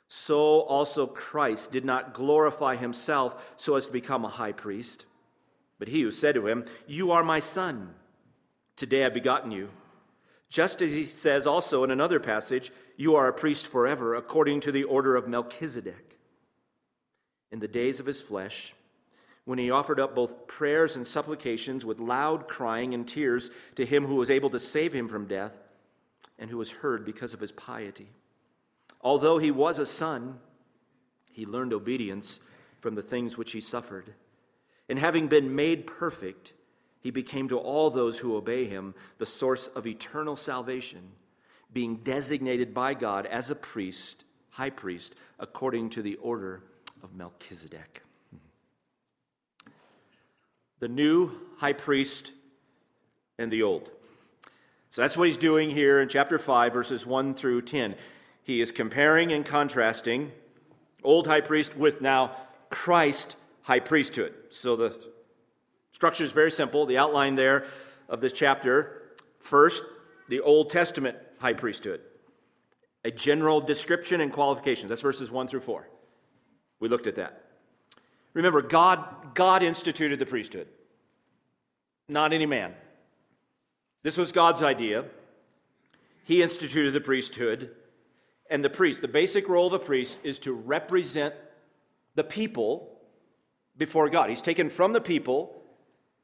So 0.09 0.61
also 0.63 1.07
Christ 1.07 1.71
did 1.73 1.85
not 1.85 2.15
glorify 2.15 2.77
himself 2.77 3.55
so 3.57 3.77
as 3.77 3.87
to 3.87 3.93
become 3.93 4.25
a 4.25 4.29
high 4.29 4.53
priest. 4.53 5.07
But 5.79 5.89
he 5.89 6.03
who 6.03 6.11
said 6.11 6.35
to 6.35 6.47
him, 6.47 6.65
You 6.87 7.13
are 7.13 7.25
my 7.25 7.39
son, 7.39 7.95
today 8.77 9.05
I've 9.05 9.15
begotten 9.15 9.53
you. 9.53 9.71
Just 10.53 10.83
as 10.83 10.93
he 10.93 11.07
says 11.07 11.47
also 11.47 11.83
in 11.83 11.91
another 11.91 12.21
passage, 12.21 12.73
You 12.99 13.17
are 13.17 13.27
a 13.27 13.33
priest 13.33 13.67
forever, 13.67 14.15
according 14.15 14.61
to 14.61 14.71
the 14.71 14.85
order 14.85 15.17
of 15.17 15.27
Melchizedek. 15.27 16.19
In 17.51 17.61
the 17.61 17.67
days 17.67 18.01
of 18.01 18.05
his 18.05 18.21
flesh, 18.21 18.75
when 19.47 19.59
he 19.59 19.71
offered 19.71 19.99
up 19.99 20.15
both 20.15 20.47
prayers 20.47 20.95
and 20.95 21.07
supplications 21.07 21.87
with 21.87 21.99
loud 21.99 22.49
crying 22.49 22.93
and 22.93 23.09
tears 23.09 23.51
to 23.77 23.87
him 23.87 24.05
who 24.05 24.17
was 24.17 24.29
able 24.29 24.51
to 24.51 24.59
save 24.59 24.93
him 24.93 25.09
from 25.09 25.27
death 25.27 25.55
and 26.39 26.51
who 26.51 26.59
was 26.59 26.71
heard 26.71 27.03
because 27.03 27.33
of 27.33 27.41
his 27.41 27.53
piety. 27.53 28.11
Although 29.01 29.39
he 29.39 29.51
was 29.51 29.79
a 29.79 29.87
son, 29.87 30.39
he 31.33 31.47
learned 31.47 31.73
obedience 31.73 32.41
from 32.79 32.95
the 32.95 33.03
things 33.03 33.39
which 33.39 33.53
he 33.53 33.61
suffered. 33.63 34.13
And 34.87 34.99
having 34.99 35.29
been 35.29 35.57
made 35.57 35.87
perfect, 35.87 36.53
he 37.03 37.11
became 37.11 37.49
to 37.49 37.59
all 37.59 37.91
those 37.91 38.19
who 38.19 38.37
obey 38.37 38.65
him 38.65 38.95
the 39.19 39.27
source 39.27 39.67
of 39.69 39.87
eternal 39.87 40.37
salvation, 40.37 41.03
being 41.73 41.97
designated 41.97 42.73
by 42.73 42.95
God 42.95 43.27
as 43.27 43.51
a 43.51 43.55
priest, 43.55 44.25
high 44.51 44.71
priest, 44.71 45.15
according 45.39 45.91
to 45.91 46.03
the 46.03 46.17
order 46.17 46.63
of 47.03 47.15
Melchizedek 47.15 48.03
the 50.83 50.89
new 50.89 51.31
high 51.59 51.73
priest 51.73 52.33
and 53.39 53.53
the 53.53 53.63
old. 53.63 53.89
So 54.91 55.01
that's 55.01 55.17
what 55.17 55.29
he's 55.29 55.39
doing 55.39 55.71
here 55.71 56.01
in 56.01 56.09
chapter 56.09 56.41
5, 56.41 56.73
verses 56.73 57.07
1 57.07 57.35
through 57.35 57.63
10. 57.63 57.95
He 58.43 58.61
is 58.61 58.73
comparing 58.73 59.31
and 59.31 59.47
contrasting 59.47 60.33
old 61.05 61.29
high 61.29 61.41
priest 61.41 61.77
with 61.77 62.01
now 62.01 62.33
Christ 62.69 63.37
high 63.63 63.79
priesthood. 63.79 64.35
So 64.51 64.75
the 64.75 65.12
structure 66.03 66.25
is 66.25 66.33
very 66.33 66.51
simple. 66.51 66.85
The 66.85 66.99
outline 66.99 67.37
there 67.37 67.65
of 68.09 68.21
this 68.21 68.33
chapter 68.33 69.03
first, 69.39 69.85
the 70.29 70.41
Old 70.41 70.69
Testament 70.69 71.17
high 71.39 71.53
priesthood, 71.53 72.01
a 73.05 73.13
general 73.13 73.61
description 73.61 74.21
and 74.21 74.33
qualifications. 74.33 74.89
That's 74.89 75.01
verses 75.01 75.31
1 75.31 75.47
through 75.47 75.61
4. 75.61 75.89
We 76.81 76.89
looked 76.89 77.07
at 77.07 77.15
that. 77.15 77.45
Remember, 78.35 78.63
God, 78.63 79.33
God 79.35 79.63
instituted 79.63 80.19
the 80.19 80.27
priesthood, 80.27 80.67
not 82.09 82.33
any 82.33 82.47
man. 82.47 82.75
This 84.03 84.17
was 84.17 84.33
God's 84.33 84.61
idea. 84.61 85.05
He 86.25 86.43
instituted 86.43 86.91
the 86.91 87.01
priesthood. 87.01 87.77
And 88.51 88.65
the 88.65 88.71
priest, 88.71 89.03
the 89.03 89.09
basic 89.09 89.49
role 89.49 89.69
of 89.69 89.73
a 89.73 89.79
priest 89.79 90.19
is 90.25 90.41
to 90.41 90.53
represent 90.53 91.37
the 92.17 92.25
people 92.25 92.99
before 93.77 94.09
God. 94.09 94.31
He's 94.31 94.43
taken 94.43 94.69
from 94.69 94.93
the 94.93 95.01
people, 95.01 95.62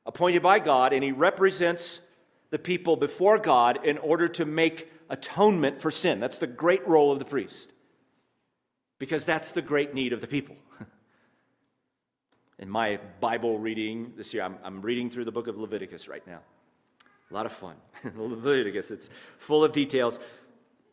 appointed 0.08 0.42
by 0.42 0.58
God, 0.58 0.92
and 0.92 1.04
he 1.04 1.12
represents 1.12 2.00
the 2.50 2.58
people 2.58 2.96
before 2.96 3.38
God 3.38 3.84
in 3.84 3.98
order 3.98 4.26
to 4.26 4.46
make 4.46 4.90
atonement 5.10 5.80
for 5.80 5.90
sin. 5.90 6.18
That's 6.18 6.38
the 6.38 6.46
great 6.46 6.86
role 6.88 7.12
of 7.12 7.18
the 7.18 7.26
priest, 7.26 7.70
because 8.98 9.24
that's 9.24 9.52
the 9.52 9.62
great 9.62 9.94
need 9.94 10.12
of 10.14 10.20
the 10.20 10.26
people. 10.26 10.56
in 12.58 12.70
my 12.70 12.98
Bible 13.20 13.58
reading 13.58 14.14
this 14.16 14.32
year. 14.32 14.42
I'm, 14.42 14.56
I'm, 14.64 14.80
reading 14.80 15.10
through 15.10 15.26
the 15.26 15.32
book 15.32 15.46
of 15.46 15.58
Leviticus 15.58 16.08
right 16.08 16.26
now. 16.26 16.40
A 17.30 17.34
lot 17.34 17.44
of 17.44 17.52
fun. 17.52 17.76
Leviticus, 18.16 18.90
it's 18.90 19.10
full 19.36 19.62
of 19.62 19.72
details. 19.72 20.18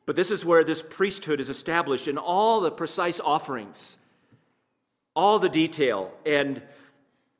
But 0.06 0.18
this 0.18 0.30
is 0.30 0.46
where 0.46 0.66
this 0.66 0.84
priesthood 0.84 1.40
is 1.40 1.50
established 1.50 2.10
in 2.10 2.18
all 2.18 2.60
the 2.60 2.70
precise 2.70 3.22
offerings, 3.22 3.98
all 5.16 5.40
the 5.40 5.50
detail. 5.50 6.12
And 6.26 6.62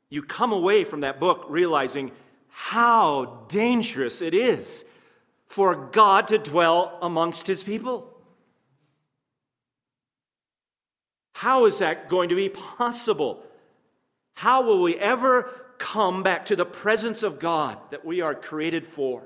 you 0.08 0.22
come 0.22 0.52
away 0.52 0.84
from 0.84 1.00
that 1.00 1.20
book 1.20 1.46
realizing 1.48 2.12
how 2.48 3.44
dangerous 3.48 4.22
it 4.22 4.34
is 4.34 4.84
for 5.46 5.74
God 5.74 6.28
to 6.28 6.38
dwell 6.38 6.98
amongst 7.02 7.46
his 7.46 7.62
people. 7.62 8.12
How 11.34 11.66
is 11.66 11.80
that 11.80 12.08
going 12.08 12.30
to 12.30 12.34
be 12.34 12.48
possible? 12.48 13.44
How 14.34 14.62
will 14.62 14.82
we 14.82 14.96
ever 14.96 15.50
come 15.78 16.22
back 16.22 16.46
to 16.46 16.56
the 16.56 16.64
presence 16.64 17.22
of 17.22 17.38
God 17.38 17.78
that 17.90 18.04
we 18.04 18.20
are 18.20 18.34
created 18.34 18.86
for? 18.86 19.22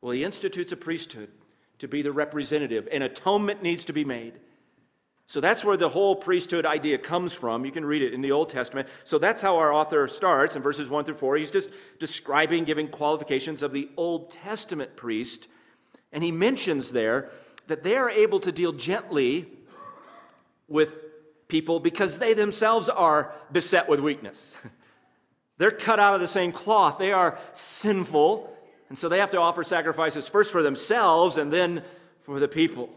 Well, 0.00 0.12
He 0.12 0.24
institutes 0.24 0.72
a 0.72 0.76
priesthood 0.76 1.30
to 1.78 1.88
be 1.88 2.02
the 2.02 2.12
representative, 2.12 2.88
and 2.90 3.02
atonement 3.02 3.62
needs 3.62 3.84
to 3.86 3.92
be 3.92 4.04
made. 4.04 4.34
So 5.32 5.40
that's 5.40 5.64
where 5.64 5.78
the 5.78 5.88
whole 5.88 6.14
priesthood 6.14 6.66
idea 6.66 6.98
comes 6.98 7.32
from. 7.32 7.64
You 7.64 7.72
can 7.72 7.86
read 7.86 8.02
it 8.02 8.12
in 8.12 8.20
the 8.20 8.32
Old 8.32 8.50
Testament. 8.50 8.86
So 9.02 9.18
that's 9.18 9.40
how 9.40 9.56
our 9.56 9.72
author 9.72 10.06
starts 10.06 10.56
in 10.56 10.60
verses 10.60 10.90
1 10.90 11.06
through 11.06 11.14
4. 11.14 11.38
He's 11.38 11.50
just 11.50 11.70
describing, 11.98 12.64
giving 12.64 12.86
qualifications 12.86 13.62
of 13.62 13.72
the 13.72 13.88
Old 13.96 14.30
Testament 14.30 14.94
priest. 14.94 15.48
And 16.12 16.22
he 16.22 16.30
mentions 16.30 16.92
there 16.92 17.30
that 17.66 17.82
they 17.82 17.96
are 17.96 18.10
able 18.10 18.40
to 18.40 18.52
deal 18.52 18.72
gently 18.72 19.48
with 20.68 21.00
people 21.48 21.80
because 21.80 22.18
they 22.18 22.34
themselves 22.34 22.90
are 22.90 23.32
beset 23.50 23.88
with 23.88 24.00
weakness. 24.00 24.54
They're 25.56 25.70
cut 25.70 25.98
out 25.98 26.14
of 26.14 26.20
the 26.20 26.28
same 26.28 26.52
cloth. 26.52 26.98
They 26.98 27.12
are 27.12 27.38
sinful. 27.54 28.54
And 28.90 28.98
so 28.98 29.08
they 29.08 29.20
have 29.20 29.30
to 29.30 29.38
offer 29.38 29.64
sacrifices 29.64 30.28
first 30.28 30.52
for 30.52 30.62
themselves 30.62 31.38
and 31.38 31.50
then 31.50 31.84
for 32.18 32.38
the 32.38 32.48
people. 32.48 32.90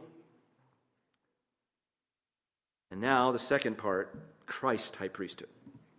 And 2.92 3.01
now 3.01 3.32
the 3.32 3.39
second 3.39 3.77
part 3.77 4.15
Christ 4.46 4.96
high 4.96 5.08
priesthood. 5.08 5.50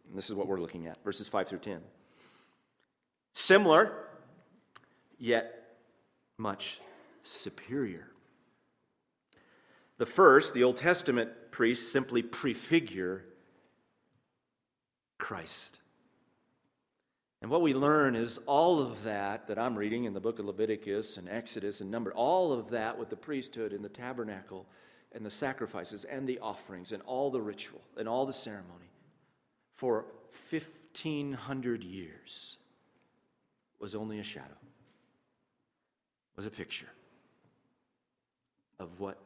And 0.08 0.16
this 0.16 0.28
is 0.28 0.34
what 0.34 0.46
we're 0.46 0.60
looking 0.60 0.86
at 0.86 1.02
verses 1.04 1.28
5 1.28 1.48
through 1.48 1.58
10. 1.58 1.80
Similar, 3.32 3.92
yet 5.18 5.76
much 6.38 6.80
superior. 7.22 8.08
The 9.98 10.06
first, 10.06 10.54
the 10.54 10.64
Old 10.64 10.76
Testament 10.76 11.30
priests 11.50 11.90
simply 11.90 12.22
prefigure 12.22 13.24
Christ. 15.18 15.78
And 17.42 17.50
what 17.50 17.62
we 17.62 17.74
learn 17.74 18.16
is 18.16 18.38
all 18.46 18.80
of 18.80 19.04
that 19.04 19.48
that 19.48 19.58
I'm 19.58 19.76
reading 19.76 20.04
in 20.04 20.14
the 20.14 20.20
book 20.20 20.38
of 20.38 20.46
Leviticus 20.46 21.16
and 21.16 21.28
Exodus 21.28 21.80
and 21.80 21.90
Number, 21.90 22.12
all 22.12 22.52
of 22.52 22.70
that 22.70 22.98
with 22.98 23.10
the 23.10 23.16
priesthood 23.16 23.72
and 23.72 23.84
the 23.84 23.88
tabernacle 23.88 24.66
and 25.16 25.24
the 25.24 25.30
sacrifices 25.30 26.04
and 26.04 26.28
the 26.28 26.38
offerings 26.40 26.92
and 26.92 27.02
all 27.06 27.30
the 27.30 27.40
ritual 27.40 27.80
and 27.96 28.06
all 28.06 28.26
the 28.26 28.32
ceremony 28.32 28.90
for 29.72 30.04
1,500 30.50 31.82
years 31.82 32.58
was 33.80 33.94
only 33.94 34.18
a 34.18 34.22
shadow, 34.22 34.56
was 36.36 36.44
a 36.44 36.50
picture 36.50 36.90
of 38.78 39.00
what 39.00 39.18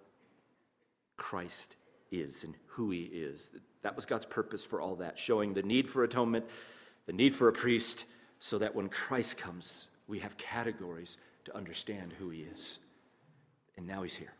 Christ 1.16 1.76
is 2.12 2.44
and 2.44 2.54
who 2.66 2.92
he 2.92 3.02
is. 3.02 3.52
That 3.82 3.96
was 3.96 4.06
God's 4.06 4.26
purpose 4.26 4.64
for 4.64 4.80
all 4.80 4.94
that, 4.96 5.18
showing 5.18 5.54
the 5.54 5.62
need 5.62 5.88
for 5.88 6.04
atonement, 6.04 6.46
the 7.06 7.12
need 7.12 7.34
for 7.34 7.48
a 7.48 7.52
priest, 7.52 8.04
so 8.38 8.58
that 8.58 8.76
when 8.76 8.88
Christ 8.88 9.38
comes, 9.38 9.88
we 10.06 10.20
have 10.20 10.36
categories 10.36 11.18
to 11.46 11.56
understand 11.56 12.14
who 12.18 12.30
he 12.30 12.42
is. 12.42 12.78
And 13.76 13.88
now 13.88 14.02
he's 14.02 14.16
here. 14.16 14.32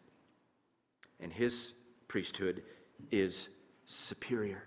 And 1.21 1.33
his 1.33 1.75
priesthood 2.09 2.63
is 3.11 3.49
superior. 3.87 4.63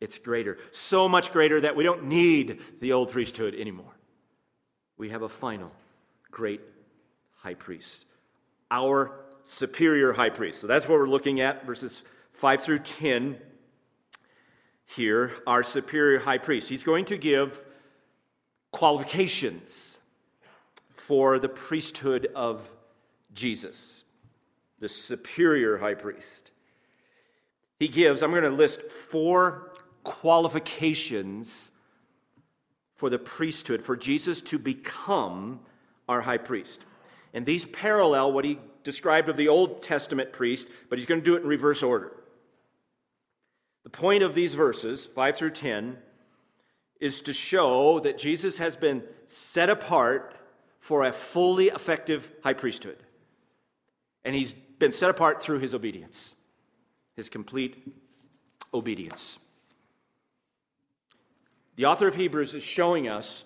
It's 0.00 0.18
greater, 0.18 0.58
so 0.72 1.08
much 1.08 1.32
greater 1.32 1.60
that 1.60 1.76
we 1.76 1.84
don't 1.84 2.04
need 2.04 2.60
the 2.80 2.92
old 2.92 3.10
priesthood 3.12 3.54
anymore. 3.54 3.96
We 4.96 5.10
have 5.10 5.22
a 5.22 5.28
final 5.28 5.70
great 6.30 6.60
high 7.36 7.54
priest, 7.54 8.06
our 8.70 9.12
superior 9.44 10.12
high 10.12 10.30
priest. 10.30 10.60
So 10.60 10.66
that's 10.66 10.88
what 10.88 10.98
we're 10.98 11.08
looking 11.08 11.40
at, 11.40 11.64
verses 11.66 12.02
5 12.32 12.62
through 12.62 12.78
10 12.80 13.36
here, 14.86 15.32
our 15.46 15.62
superior 15.62 16.18
high 16.18 16.38
priest. 16.38 16.68
He's 16.68 16.84
going 16.84 17.04
to 17.06 17.16
give 17.16 17.64
qualifications 18.72 19.98
for 20.90 21.38
the 21.38 21.48
priesthood 21.48 22.28
of 22.34 22.72
Jesus, 23.32 24.04
the 24.82 24.88
superior 24.88 25.78
high 25.78 25.94
priest. 25.94 26.50
He 27.78 27.86
gives, 27.86 28.20
I'm 28.20 28.32
going 28.32 28.42
to 28.42 28.50
list 28.50 28.82
four 28.90 29.70
qualifications 30.02 31.70
for 32.96 33.08
the 33.08 33.18
priesthood, 33.18 33.80
for 33.80 33.96
Jesus 33.96 34.42
to 34.42 34.58
become 34.58 35.60
our 36.08 36.22
high 36.22 36.38
priest. 36.38 36.84
And 37.32 37.46
these 37.46 37.64
parallel 37.64 38.32
what 38.32 38.44
he 38.44 38.58
described 38.82 39.28
of 39.28 39.36
the 39.36 39.46
Old 39.46 39.82
Testament 39.82 40.32
priest, 40.32 40.66
but 40.90 40.98
he's 40.98 41.06
going 41.06 41.20
to 41.20 41.24
do 41.24 41.36
it 41.36 41.42
in 41.42 41.48
reverse 41.48 41.84
order. 41.84 42.12
The 43.84 43.90
point 43.90 44.24
of 44.24 44.34
these 44.34 44.54
verses, 44.54 45.06
5 45.06 45.36
through 45.36 45.50
10, 45.50 45.96
is 47.00 47.22
to 47.22 47.32
show 47.32 48.00
that 48.00 48.18
Jesus 48.18 48.56
has 48.56 48.74
been 48.74 49.04
set 49.26 49.70
apart 49.70 50.34
for 50.80 51.04
a 51.04 51.12
fully 51.12 51.68
effective 51.68 52.32
high 52.42 52.54
priesthood. 52.54 52.98
And 54.24 54.34
he's 54.34 54.54
been 54.82 54.92
set 54.92 55.10
apart 55.10 55.42
through 55.42 55.60
his 55.60 55.74
obedience, 55.74 56.34
his 57.16 57.28
complete 57.28 57.94
obedience. 58.74 59.38
The 61.76 61.86
author 61.86 62.08
of 62.08 62.16
Hebrews 62.16 62.54
is 62.54 62.62
showing 62.62 63.08
us 63.08 63.44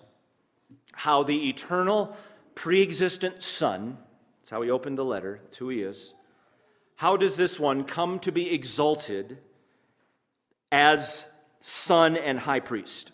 how 0.93 1.23
the 1.23 1.47
eternal, 1.47 2.17
pre 2.55 2.81
existent 2.81 3.41
Son, 3.41 3.97
that's 4.39 4.49
how 4.49 4.61
he 4.61 4.69
opened 4.69 4.97
the 4.97 5.05
letter, 5.05 5.39
that's 5.43 5.57
who 5.57 5.69
he 5.69 5.81
is. 5.81 6.13
How 6.97 7.15
does 7.15 7.37
this 7.37 7.59
one 7.59 7.83
come 7.83 8.19
to 8.19 8.31
be 8.31 8.53
exalted 8.53 9.37
as 10.71 11.25
son 11.59 12.17
and 12.17 12.39
high 12.39 12.59
priest. 12.59 13.11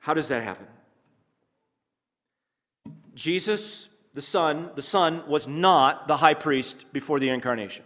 How 0.00 0.14
does 0.14 0.28
that 0.28 0.42
happen? 0.42 0.66
Jesus, 3.14 3.87
the 4.18 4.22
Son, 4.22 4.70
the 4.74 4.82
Son 4.82 5.22
was 5.28 5.46
not 5.46 6.08
the 6.08 6.16
high 6.16 6.34
priest 6.34 6.86
before 6.92 7.20
the 7.20 7.28
incarnation. 7.28 7.84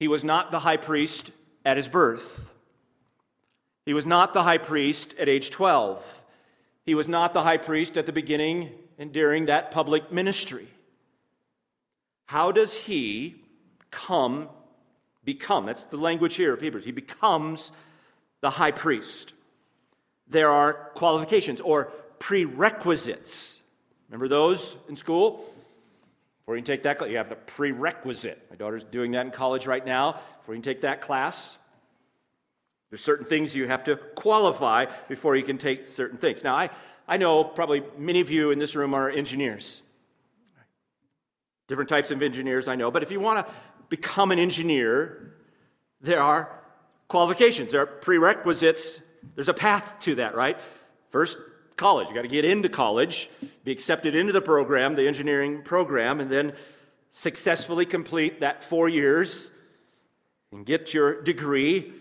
He 0.00 0.08
was 0.08 0.24
not 0.24 0.50
the 0.50 0.60
high 0.60 0.78
priest 0.78 1.30
at 1.66 1.76
his 1.76 1.86
birth. 1.86 2.50
He 3.84 3.92
was 3.92 4.06
not 4.06 4.32
the 4.32 4.42
high 4.42 4.56
priest 4.56 5.14
at 5.18 5.28
age 5.28 5.50
12. 5.50 6.24
He 6.86 6.94
was 6.94 7.08
not 7.08 7.34
the 7.34 7.42
high 7.42 7.58
priest 7.58 7.98
at 7.98 8.06
the 8.06 8.12
beginning 8.12 8.70
and 8.96 9.12
during 9.12 9.44
that 9.46 9.70
public 9.70 10.10
ministry. 10.10 10.66
How 12.24 12.52
does 12.52 12.72
he 12.72 13.34
come, 13.90 14.48
become? 15.22 15.66
That's 15.66 15.84
the 15.84 15.98
language 15.98 16.36
here 16.36 16.54
of 16.54 16.62
Hebrews. 16.62 16.86
He 16.86 16.92
becomes 16.92 17.70
the 18.40 18.48
high 18.48 18.72
priest. 18.72 19.34
There 20.26 20.48
are 20.48 20.72
qualifications 20.94 21.60
or 21.60 21.92
prerequisites. 22.18 23.58
Remember 24.12 24.28
those 24.28 24.76
in 24.90 24.96
school? 24.96 25.42
Before 26.40 26.54
you 26.54 26.60
can 26.60 26.66
take 26.66 26.82
that 26.82 26.98
class, 26.98 27.10
you 27.10 27.16
have 27.16 27.30
the 27.30 27.34
prerequisite. 27.34 28.46
My 28.50 28.56
daughter's 28.56 28.84
doing 28.84 29.12
that 29.12 29.24
in 29.24 29.32
college 29.32 29.66
right 29.66 29.84
now. 29.84 30.20
Before 30.40 30.54
you 30.54 30.60
can 30.60 30.70
take 30.70 30.82
that 30.82 31.00
class, 31.00 31.56
there's 32.90 33.00
certain 33.00 33.24
things 33.24 33.56
you 33.56 33.66
have 33.68 33.84
to 33.84 33.96
qualify 33.96 34.84
before 35.08 35.34
you 35.34 35.42
can 35.42 35.56
take 35.56 35.88
certain 35.88 36.18
things. 36.18 36.44
Now, 36.44 36.54
I, 36.54 36.68
I 37.08 37.16
know 37.16 37.42
probably 37.42 37.84
many 37.96 38.20
of 38.20 38.30
you 38.30 38.50
in 38.50 38.58
this 38.58 38.76
room 38.76 38.92
are 38.92 39.08
engineers. 39.08 39.80
Different 41.66 41.88
types 41.88 42.10
of 42.10 42.20
engineers, 42.20 42.68
I 42.68 42.74
know. 42.74 42.90
But 42.90 43.02
if 43.02 43.10
you 43.10 43.18
want 43.18 43.46
to 43.46 43.54
become 43.88 44.30
an 44.30 44.38
engineer, 44.38 45.36
there 46.02 46.20
are 46.20 46.60
qualifications, 47.08 47.72
there 47.72 47.80
are 47.80 47.86
prerequisites. 47.86 49.00
There's 49.36 49.48
a 49.48 49.54
path 49.54 49.98
to 50.00 50.16
that, 50.16 50.34
right? 50.34 50.60
First, 51.08 51.38
college. 51.76 52.08
You 52.08 52.14
got 52.14 52.22
to 52.22 52.28
get 52.28 52.44
into 52.44 52.68
college, 52.68 53.30
be 53.64 53.72
accepted 53.72 54.14
into 54.14 54.32
the 54.32 54.40
program, 54.40 54.94
the 54.94 55.06
engineering 55.06 55.62
program, 55.62 56.20
and 56.20 56.30
then 56.30 56.52
successfully 57.10 57.86
complete 57.86 58.40
that 58.40 58.64
four 58.64 58.88
years 58.88 59.50
and 60.50 60.64
get 60.66 60.94
your 60.94 61.22
degree. 61.22 61.92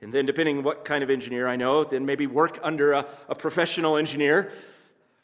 And 0.00 0.12
then, 0.12 0.26
depending 0.26 0.58
on 0.58 0.64
what 0.64 0.84
kind 0.84 1.04
of 1.04 1.10
engineer 1.10 1.46
I 1.46 1.56
know, 1.56 1.84
then 1.84 2.04
maybe 2.04 2.26
work 2.26 2.58
under 2.62 2.92
a, 2.92 3.06
a 3.28 3.34
professional 3.34 3.96
engineer 3.96 4.50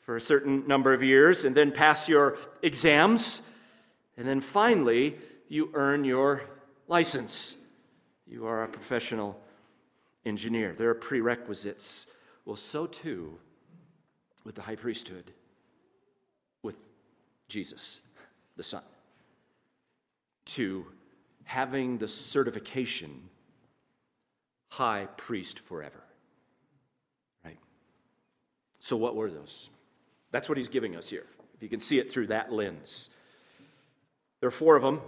for 0.00 0.16
a 0.16 0.20
certain 0.20 0.66
number 0.66 0.94
of 0.94 1.02
years, 1.02 1.44
and 1.44 1.54
then 1.54 1.72
pass 1.72 2.08
your 2.08 2.38
exams. 2.62 3.42
And 4.16 4.26
then 4.26 4.40
finally, 4.40 5.16
you 5.48 5.70
earn 5.74 6.04
your 6.04 6.42
license. 6.86 7.56
You 8.26 8.46
are 8.46 8.62
a 8.62 8.68
professional 8.68 9.40
engineer. 10.24 10.74
There 10.76 10.90
are 10.90 10.94
prerequisites. 10.94 12.06
Well, 12.44 12.56
so 12.56 12.86
too 12.86 13.38
with 14.48 14.54
the 14.54 14.62
high 14.62 14.76
priesthood, 14.76 15.30
with 16.62 16.76
Jesus, 17.48 18.00
the 18.56 18.62
Son, 18.62 18.82
to 20.46 20.86
having 21.44 21.98
the 21.98 22.08
certification 22.08 23.28
high 24.70 25.06
priest 25.18 25.58
forever. 25.58 26.02
Right? 27.44 27.58
So, 28.80 28.96
what 28.96 29.14
were 29.16 29.30
those? 29.30 29.68
That's 30.30 30.48
what 30.48 30.56
he's 30.56 30.70
giving 30.70 30.96
us 30.96 31.10
here. 31.10 31.26
If 31.54 31.62
you 31.62 31.68
can 31.68 31.80
see 31.80 31.98
it 31.98 32.10
through 32.10 32.28
that 32.28 32.50
lens. 32.50 33.10
There 34.40 34.48
are 34.48 34.50
four 34.50 34.76
of 34.76 34.82
them. 34.82 35.02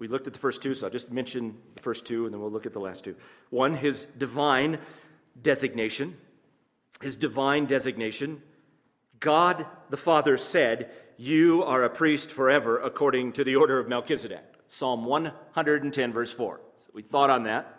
We 0.00 0.08
looked 0.08 0.26
at 0.26 0.32
the 0.32 0.40
first 0.40 0.62
two, 0.62 0.74
so 0.74 0.86
I'll 0.86 0.92
just 0.92 1.12
mention 1.12 1.56
the 1.76 1.82
first 1.82 2.06
two 2.06 2.24
and 2.24 2.34
then 2.34 2.40
we'll 2.40 2.50
look 2.50 2.66
at 2.66 2.72
the 2.72 2.80
last 2.80 3.04
two. 3.04 3.14
One, 3.50 3.74
his 3.74 4.08
divine 4.18 4.78
designation. 5.40 6.16
His 7.00 7.16
divine 7.16 7.66
designation. 7.66 8.42
God 9.20 9.66
the 9.90 9.98
Father 9.98 10.36
said, 10.36 10.90
You 11.18 11.62
are 11.62 11.84
a 11.84 11.90
priest 11.90 12.32
forever 12.32 12.78
according 12.78 13.32
to 13.32 13.44
the 13.44 13.56
order 13.56 13.78
of 13.78 13.88
Melchizedek. 13.88 14.42
Psalm 14.66 15.04
110, 15.04 16.12
verse 16.12 16.32
4. 16.32 16.60
So 16.78 16.90
we 16.94 17.02
thought 17.02 17.28
on 17.28 17.44
that. 17.44 17.76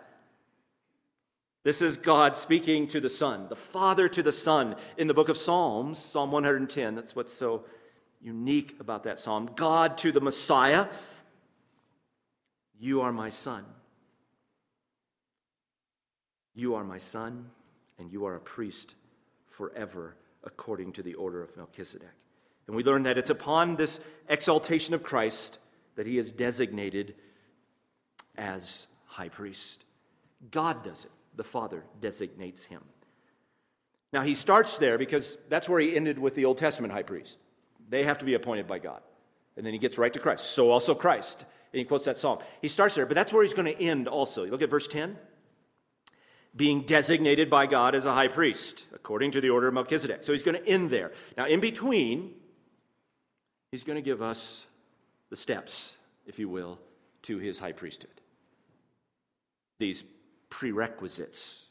This 1.64 1.82
is 1.82 1.96
God 1.96 2.36
speaking 2.36 2.86
to 2.88 3.00
the 3.00 3.08
Son, 3.08 3.46
the 3.48 3.56
Father 3.56 4.08
to 4.08 4.22
the 4.22 4.32
Son 4.32 4.76
in 4.96 5.06
the 5.06 5.14
book 5.14 5.28
of 5.28 5.36
Psalms, 5.36 5.98
Psalm 5.98 6.32
110. 6.32 6.94
That's 6.94 7.14
what's 7.14 7.32
so 7.32 7.64
unique 8.20 8.76
about 8.80 9.04
that 9.04 9.18
psalm. 9.18 9.50
God 9.56 9.98
to 9.98 10.12
the 10.12 10.20
Messiah, 10.20 10.86
You 12.78 13.00
are 13.02 13.12
my 13.12 13.30
Son. 13.30 13.64
You 16.54 16.74
are 16.74 16.84
my 16.84 16.98
Son, 16.98 17.50
and 17.98 18.12
you 18.12 18.26
are 18.26 18.34
a 18.34 18.40
priest 18.40 18.94
forever 19.46 20.16
according 20.44 20.92
to 20.92 21.02
the 21.02 21.14
order 21.14 21.42
of 21.42 21.56
Melchizedek. 21.56 22.08
And 22.66 22.76
we 22.76 22.84
learn 22.84 23.04
that 23.04 23.18
it's 23.18 23.30
upon 23.30 23.76
this 23.76 24.00
exaltation 24.28 24.94
of 24.94 25.02
Christ 25.02 25.58
that 25.96 26.06
he 26.06 26.18
is 26.18 26.32
designated 26.32 27.14
as 28.36 28.86
high 29.06 29.28
priest. 29.28 29.84
God 30.50 30.82
does 30.84 31.04
it, 31.04 31.10
the 31.36 31.44
Father 31.44 31.84
designates 32.00 32.64
him. 32.64 32.82
Now, 34.12 34.22
he 34.22 34.34
starts 34.34 34.78
there 34.78 34.98
because 34.98 35.38
that's 35.48 35.68
where 35.68 35.80
he 35.80 35.96
ended 35.96 36.18
with 36.18 36.34
the 36.34 36.44
Old 36.44 36.58
Testament 36.58 36.92
high 36.92 37.02
priest. 37.02 37.38
They 37.88 38.04
have 38.04 38.18
to 38.18 38.24
be 38.24 38.34
appointed 38.34 38.66
by 38.66 38.78
God. 38.78 39.00
And 39.56 39.66
then 39.66 39.72
he 39.72 39.78
gets 39.78 39.98
right 39.98 40.12
to 40.12 40.18
Christ. 40.18 40.52
So 40.52 40.70
also 40.70 40.94
Christ. 40.94 41.44
And 41.72 41.78
he 41.78 41.84
quotes 41.84 42.04
that 42.04 42.18
psalm. 42.18 42.38
He 42.60 42.68
starts 42.68 42.94
there, 42.94 43.06
but 43.06 43.14
that's 43.14 43.32
where 43.32 43.42
he's 43.42 43.54
going 43.54 43.74
to 43.74 43.82
end 43.82 44.08
also. 44.08 44.46
Look 44.46 44.62
at 44.62 44.70
verse 44.70 44.88
10 44.88 45.16
being 46.54 46.82
designated 46.82 47.48
by 47.48 47.66
God 47.66 47.94
as 47.94 48.04
a 48.04 48.12
high 48.12 48.28
priest, 48.28 48.84
according 48.94 49.30
to 49.32 49.40
the 49.40 49.50
order 49.50 49.68
of 49.68 49.74
Melchizedek. 49.74 50.22
So 50.24 50.32
he's 50.32 50.42
going 50.42 50.62
to 50.62 50.68
end 50.68 50.90
there. 50.90 51.12
Now, 51.36 51.46
in 51.46 51.60
between, 51.60 52.32
he's 53.70 53.84
going 53.84 53.96
to 53.96 54.02
give 54.02 54.20
us 54.20 54.66
the 55.30 55.36
steps, 55.36 55.96
if 56.26 56.38
you 56.38 56.48
will, 56.48 56.78
to 57.22 57.38
his 57.38 57.58
high 57.58 57.72
priesthood. 57.72 58.20
These 59.78 60.04
prerequisites 60.50 61.64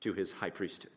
to 0.00 0.12
his 0.12 0.32
high 0.32 0.50
priesthood. 0.50 0.92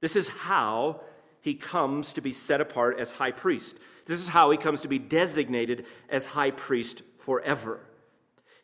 This 0.00 0.14
is 0.14 0.28
how 0.28 1.00
he 1.40 1.54
comes 1.54 2.12
to 2.14 2.20
be 2.20 2.32
set 2.32 2.60
apart 2.60 2.98
as 3.00 3.12
high 3.12 3.32
priest. 3.32 3.78
This 4.06 4.20
is 4.20 4.28
how 4.28 4.50
he 4.50 4.56
comes 4.56 4.82
to 4.82 4.88
be 4.88 4.98
designated 4.98 5.84
as 6.08 6.26
high 6.26 6.52
priest 6.52 7.02
forever. 7.16 7.80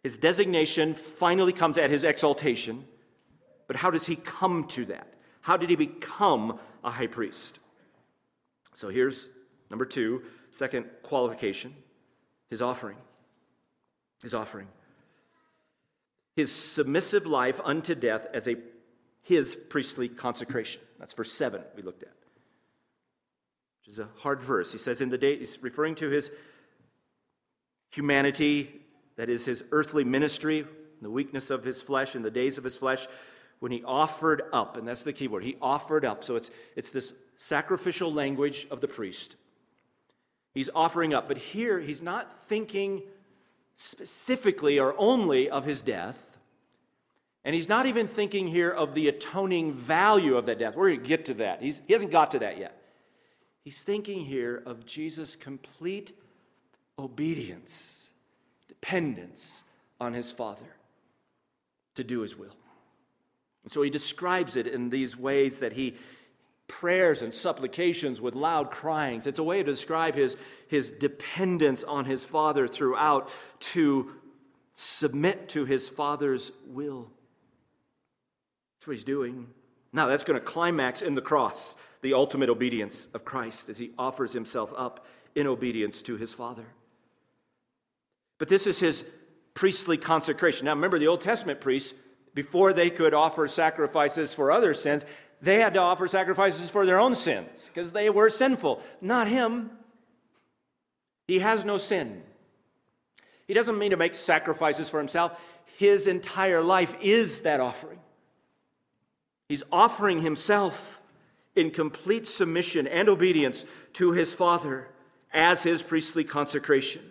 His 0.02 0.18
designation 0.18 0.94
finally 0.94 1.52
comes 1.52 1.78
at 1.78 1.90
his 1.90 2.04
exaltation 2.04 2.84
but 3.66 3.76
how 3.76 3.90
does 3.90 4.06
he 4.06 4.16
come 4.16 4.64
to 4.64 4.84
that? 4.86 5.14
How 5.40 5.56
did 5.56 5.70
he 5.70 5.76
become 5.76 6.58
a 6.82 6.90
high 6.90 7.06
priest? 7.06 7.60
So 8.74 8.88
here's 8.88 9.28
number 9.70 9.84
two, 9.84 10.22
second 10.50 10.86
qualification 11.02 11.74
his 12.48 12.62
offering. 12.62 12.96
His 14.22 14.34
offering. 14.34 14.68
His 16.36 16.52
submissive 16.52 17.26
life 17.26 17.60
unto 17.64 17.94
death 17.94 18.26
as 18.32 18.46
a 18.46 18.56
his 19.22 19.56
priestly 19.56 20.08
consecration. 20.08 20.80
That's 21.00 21.12
verse 21.12 21.32
7 21.32 21.60
we 21.74 21.82
looked 21.82 22.04
at. 22.04 22.14
Which 23.80 23.94
is 23.94 23.98
a 23.98 24.08
hard 24.18 24.40
verse. 24.40 24.70
He 24.70 24.78
says 24.78 25.00
in 25.00 25.08
the 25.08 25.18
day 25.18 25.38
he's 25.38 25.58
referring 25.60 25.96
to 25.96 26.08
his 26.08 26.30
humanity, 27.90 28.82
that 29.16 29.28
is 29.28 29.44
his 29.44 29.64
earthly 29.72 30.04
ministry, 30.04 30.64
the 31.02 31.10
weakness 31.10 31.50
of 31.50 31.64
his 31.64 31.82
flesh 31.82 32.14
in 32.14 32.22
the 32.22 32.30
days 32.30 32.56
of 32.56 32.64
his 32.64 32.76
flesh 32.76 33.06
when 33.60 33.72
he 33.72 33.82
offered 33.84 34.42
up, 34.52 34.76
and 34.76 34.86
that's 34.86 35.02
the 35.02 35.12
key 35.12 35.28
word, 35.28 35.44
he 35.44 35.56
offered 35.60 36.04
up. 36.04 36.24
So 36.24 36.36
it's, 36.36 36.50
it's 36.74 36.90
this 36.90 37.14
sacrificial 37.36 38.12
language 38.12 38.66
of 38.70 38.80
the 38.80 38.88
priest. 38.88 39.36
He's 40.54 40.70
offering 40.74 41.14
up, 41.14 41.28
but 41.28 41.38
here 41.38 41.80
he's 41.80 42.02
not 42.02 42.32
thinking 42.46 43.02
specifically 43.74 44.78
or 44.78 44.94
only 44.98 45.50
of 45.50 45.64
his 45.64 45.80
death. 45.82 46.38
And 47.44 47.54
he's 47.54 47.68
not 47.68 47.86
even 47.86 48.08
thinking 48.08 48.48
here 48.48 48.70
of 48.70 48.94
the 48.94 49.08
atoning 49.08 49.72
value 49.72 50.36
of 50.36 50.46
that 50.46 50.58
death. 50.58 50.74
We're 50.74 50.88
going 50.88 51.02
to 51.02 51.06
get 51.06 51.26
to 51.26 51.34
that. 51.34 51.62
He's, 51.62 51.80
he 51.86 51.92
hasn't 51.92 52.10
got 52.10 52.32
to 52.32 52.40
that 52.40 52.58
yet. 52.58 52.82
He's 53.62 53.82
thinking 53.82 54.24
here 54.24 54.62
of 54.66 54.84
Jesus' 54.86 55.36
complete 55.36 56.12
obedience, 56.98 58.10
dependence 58.66 59.62
on 60.00 60.14
his 60.14 60.32
Father 60.32 60.76
to 61.94 62.02
do 62.02 62.20
his 62.20 62.36
will. 62.36 62.56
And 63.66 63.72
so 63.72 63.82
he 63.82 63.90
describes 63.90 64.54
it 64.54 64.68
in 64.68 64.90
these 64.90 65.16
ways 65.16 65.58
that 65.58 65.72
he 65.72 65.96
prayers 66.68 67.22
and 67.22 67.34
supplications 67.34 68.20
with 68.20 68.36
loud 68.36 68.70
cryings. 68.70 69.26
It's 69.26 69.40
a 69.40 69.42
way 69.42 69.58
to 69.58 69.64
describe 69.64 70.14
his, 70.14 70.36
his 70.68 70.92
dependence 70.92 71.82
on 71.82 72.04
his 72.04 72.24
Father 72.24 72.68
throughout 72.68 73.28
to 73.58 74.12
submit 74.76 75.48
to 75.48 75.64
his 75.64 75.88
Father's 75.88 76.52
will. 76.68 77.10
That's 78.78 78.86
what 78.86 78.92
he's 78.94 79.02
doing. 79.02 79.48
Now, 79.92 80.06
that's 80.06 80.22
going 80.22 80.38
to 80.38 80.46
climax 80.46 81.02
in 81.02 81.16
the 81.16 81.20
cross, 81.20 81.74
the 82.02 82.14
ultimate 82.14 82.48
obedience 82.48 83.08
of 83.14 83.24
Christ 83.24 83.68
as 83.68 83.78
he 83.78 83.90
offers 83.98 84.32
himself 84.32 84.72
up 84.76 85.04
in 85.34 85.48
obedience 85.48 86.02
to 86.02 86.16
his 86.16 86.32
Father. 86.32 86.66
But 88.38 88.46
this 88.46 88.68
is 88.68 88.78
his 88.78 89.04
priestly 89.54 89.96
consecration. 89.96 90.66
Now, 90.66 90.74
remember, 90.74 91.00
the 91.00 91.08
Old 91.08 91.20
Testament 91.20 91.60
priests 91.60 91.94
before 92.36 92.74
they 92.74 92.90
could 92.90 93.14
offer 93.14 93.48
sacrifices 93.48 94.34
for 94.34 94.52
other 94.52 94.74
sins, 94.74 95.06
they 95.40 95.56
had 95.56 95.72
to 95.72 95.80
offer 95.80 96.06
sacrifices 96.06 96.68
for 96.68 96.84
their 96.84 97.00
own 97.00 97.16
sins 97.16 97.70
because 97.72 97.92
they 97.92 98.10
were 98.10 98.28
sinful. 98.28 98.82
Not 99.00 99.26
him. 99.26 99.70
He 101.26 101.38
has 101.38 101.64
no 101.64 101.78
sin. 101.78 102.22
He 103.48 103.54
doesn't 103.54 103.78
mean 103.78 103.92
to 103.92 103.96
make 103.96 104.14
sacrifices 104.14 104.90
for 104.90 104.98
himself. 104.98 105.40
His 105.78 106.06
entire 106.06 106.60
life 106.60 106.94
is 107.00 107.40
that 107.40 107.58
offering. 107.58 108.00
He's 109.48 109.62
offering 109.72 110.20
himself 110.20 111.00
in 111.54 111.70
complete 111.70 112.28
submission 112.28 112.86
and 112.86 113.08
obedience 113.08 113.64
to 113.94 114.12
his 114.12 114.34
Father 114.34 114.88
as 115.32 115.62
his 115.62 115.82
priestly 115.82 116.22
consecration. 116.22 117.02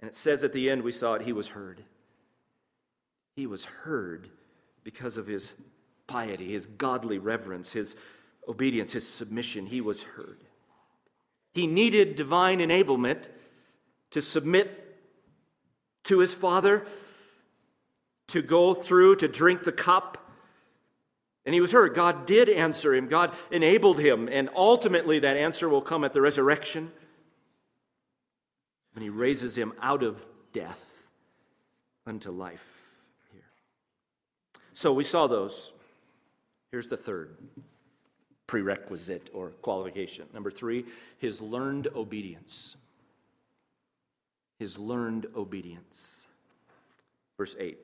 And 0.00 0.08
it 0.08 0.14
says 0.14 0.44
at 0.44 0.52
the 0.52 0.70
end, 0.70 0.84
we 0.84 0.92
saw 0.92 1.14
it, 1.14 1.22
he 1.22 1.32
was 1.32 1.48
heard. 1.48 1.82
He 3.38 3.46
was 3.46 3.66
heard 3.66 4.30
because 4.82 5.16
of 5.16 5.28
his 5.28 5.52
piety, 6.08 6.50
his 6.50 6.66
godly 6.66 7.18
reverence, 7.18 7.70
his 7.70 7.94
obedience, 8.48 8.94
his 8.94 9.06
submission. 9.06 9.66
He 9.66 9.80
was 9.80 10.02
heard. 10.02 10.38
He 11.54 11.68
needed 11.68 12.16
divine 12.16 12.58
enablement 12.58 13.28
to 14.10 14.20
submit 14.20 14.98
to 16.02 16.18
his 16.18 16.34
Father, 16.34 16.84
to 18.26 18.42
go 18.42 18.74
through, 18.74 19.14
to 19.14 19.28
drink 19.28 19.62
the 19.62 19.70
cup. 19.70 20.18
And 21.46 21.54
he 21.54 21.60
was 21.60 21.70
heard. 21.70 21.94
God 21.94 22.26
did 22.26 22.48
answer 22.48 22.92
him, 22.92 23.06
God 23.06 23.32
enabled 23.52 24.00
him, 24.00 24.28
and 24.28 24.50
ultimately 24.56 25.20
that 25.20 25.36
answer 25.36 25.68
will 25.68 25.80
come 25.80 26.02
at 26.02 26.12
the 26.12 26.20
resurrection 26.20 26.90
when 28.94 29.04
he 29.04 29.10
raises 29.10 29.56
him 29.56 29.74
out 29.80 30.02
of 30.02 30.26
death 30.52 31.06
unto 32.04 32.32
life. 32.32 32.77
So 34.78 34.92
we 34.92 35.02
saw 35.02 35.26
those. 35.26 35.72
Here's 36.70 36.86
the 36.86 36.96
third 36.96 37.36
prerequisite 38.46 39.28
or 39.34 39.48
qualification. 39.60 40.28
Number 40.32 40.52
three, 40.52 40.84
his 41.18 41.40
learned 41.40 41.88
obedience. 41.96 42.76
His 44.60 44.78
learned 44.78 45.26
obedience. 45.34 46.28
Verse 47.36 47.56
8. 47.58 47.76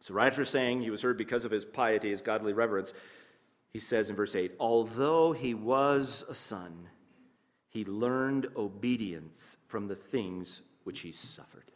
So, 0.00 0.14
right 0.14 0.28
after 0.28 0.46
saying 0.46 0.80
he 0.80 0.88
was 0.88 1.02
heard 1.02 1.18
because 1.18 1.44
of 1.44 1.50
his 1.50 1.66
piety, 1.66 2.08
his 2.08 2.22
godly 2.22 2.54
reverence, 2.54 2.94
he 3.70 3.78
says 3.78 4.08
in 4.08 4.16
verse 4.16 4.34
8, 4.34 4.52
although 4.58 5.32
he 5.32 5.52
was 5.52 6.24
a 6.26 6.34
son, 6.34 6.88
he 7.68 7.84
learned 7.84 8.46
obedience 8.56 9.58
from 9.66 9.88
the 9.88 9.96
things 9.96 10.62
which 10.84 11.00
he 11.00 11.12
suffered. 11.12 11.70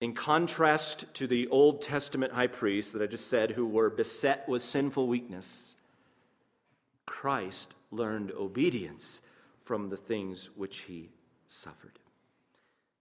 In 0.00 0.12
contrast 0.12 1.06
to 1.14 1.26
the 1.26 1.48
Old 1.48 1.80
Testament 1.80 2.32
high 2.32 2.46
priests 2.46 2.92
that 2.92 3.02
I 3.02 3.06
just 3.06 3.28
said, 3.28 3.52
who 3.52 3.66
were 3.66 3.90
beset 3.90 4.48
with 4.48 4.62
sinful 4.62 5.06
weakness, 5.06 5.76
Christ 7.06 7.74
learned 7.90 8.32
obedience 8.32 9.22
from 9.64 9.88
the 9.88 9.96
things 9.96 10.50
which 10.56 10.80
he 10.80 11.10
suffered. 11.46 11.98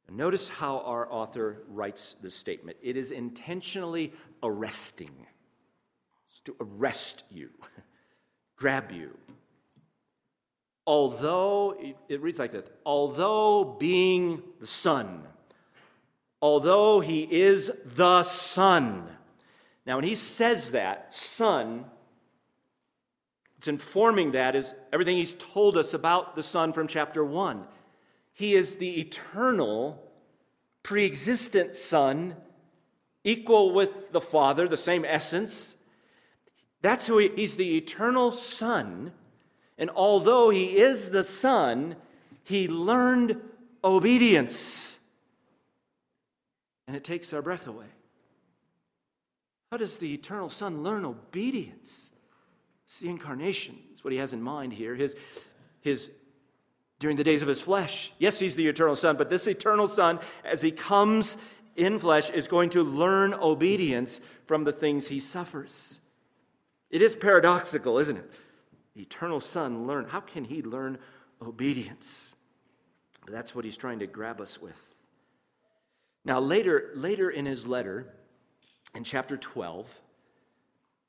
Notice 0.10 0.48
how 0.48 0.80
our 0.82 1.12
author 1.12 1.64
writes 1.68 2.16
this 2.22 2.36
statement 2.36 2.78
it 2.84 2.98
is 2.98 3.10
intentionally 3.10 4.14
arresting, 4.44 5.26
it's 6.30 6.40
to 6.42 6.56
arrest 6.62 7.24
you, 7.32 7.50
grab 8.56 8.92
you. 8.92 9.18
Although, 10.86 11.96
it 12.10 12.22
reads 12.22 12.40
like 12.40 12.52
that, 12.52 12.70
although 12.86 13.64
being 13.80 14.44
the 14.60 14.68
Son, 14.68 15.24
although 16.44 17.00
he 17.00 17.22
is 17.22 17.72
the 17.86 18.22
Son. 18.22 19.08
Now, 19.86 19.96
when 19.96 20.04
he 20.04 20.14
says 20.14 20.72
that, 20.72 21.14
Son, 21.14 21.86
it's 23.58 23.70
informing 23.70 24.34
that 24.34 24.54
is 24.54 24.74
everything 24.92 25.16
he's 25.16 25.36
told 25.36 25.78
us 25.78 25.94
about 25.94 26.36
the 26.36 26.44
Son 26.44 26.74
from 26.74 26.88
chapter 26.88 27.24
1. 27.24 27.64
He 28.34 28.56
is 28.56 28.76
the 28.76 29.00
eternal, 29.00 30.04
pre 30.84 31.06
existent 31.06 31.76
Son, 31.76 32.36
equal 33.24 33.72
with 33.72 34.12
the 34.12 34.20
Father, 34.20 34.68
the 34.68 34.76
same 34.76 35.06
essence. 35.06 35.78
That's 36.82 37.08
who 37.08 37.20
he, 37.20 37.32
he's 37.38 37.56
the 37.56 37.78
eternal 37.78 38.34
Son. 38.34 39.14
And 39.78 39.90
although 39.92 40.50
he 40.50 40.76
is 40.78 41.12
the 41.12 41.24
Son, 41.24 41.96
he 42.44 42.68
learned 42.68 43.40
obedience 43.82 45.00
and 46.88 46.96
it 46.96 47.04
takes 47.04 47.34
our 47.34 47.42
breath 47.42 47.68
away. 47.68 47.88
How 49.72 49.78
does 49.78 49.98
the 49.98 50.14
eternal 50.14 50.50
Son 50.50 50.84
learn 50.84 51.06
obedience? 51.06 52.12
It's 52.86 53.00
the 53.00 53.10
incarnation. 53.10 53.78
It's 53.92 54.04
what 54.04 54.14
he 54.14 54.20
has 54.20 54.34
in 54.34 54.42
mind 54.42 54.74
here. 54.74 54.94
His, 54.94 55.16
his 55.82 56.12
during 57.00 57.18
the 57.18 57.24
days 57.24 57.42
of 57.42 57.48
his 57.48 57.62
flesh. 57.62 58.14
Yes, 58.20 58.40
he's 58.40 58.56
the 58.56 58.68
eternal 58.68 58.96
Son, 58.96 59.18
but 59.18 59.30
this 59.30 59.48
eternal 59.48 59.88
Son, 59.88 60.20
as 60.46 60.62
he 60.62 60.72
comes 60.72 61.38
in 61.76 62.00
flesh, 62.00 62.30
is 62.30 62.48
going 62.48 62.70
to 62.70 62.84
learn 62.84 63.34
obedience 63.34 64.22
from 64.46 64.64
the 64.64 64.72
things 64.72 65.08
he 65.08 65.20
suffers. 65.20 66.00
It 66.90 67.02
is 67.02 67.16
paradoxical, 67.16 67.98
isn't 67.98 68.18
it? 68.18 68.32
The 68.96 69.02
eternal 69.02 69.40
Son 69.40 69.88
learn. 69.88 70.06
How 70.06 70.20
can 70.20 70.46
he 70.46 70.62
learn 70.62 71.00
obedience? 71.42 72.36
But 73.26 73.34
that's 73.34 73.56
what 73.56 73.66
he's 73.66 73.78
trying 73.78 74.00
to 74.00 74.08
grab 74.08 74.40
us 74.40 74.62
with. 74.62 74.93
Now, 76.26 76.40
later, 76.40 76.92
later 76.96 77.30
in 77.30 77.46
his 77.46 77.68
letter, 77.68 78.14
in 78.96 79.04
chapter 79.04 79.36
12, 79.38 80.02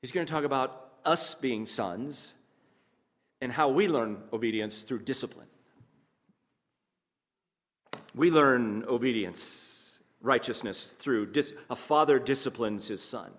he's 0.01 0.11
going 0.11 0.25
to 0.25 0.31
talk 0.31 0.43
about 0.43 0.93
us 1.05 1.35
being 1.35 1.65
sons 1.65 2.33
and 3.41 3.51
how 3.51 3.69
we 3.69 3.87
learn 3.87 4.23
obedience 4.33 4.83
through 4.83 4.99
discipline. 4.99 5.47
We 8.13 8.31
learn 8.31 8.85
obedience, 8.87 9.99
righteousness 10.21 10.93
through 10.99 11.27
dis- 11.27 11.53
a 11.69 11.75
father 11.75 12.17
disciplines 12.17 12.87
his 12.87 13.01
son. 13.01 13.31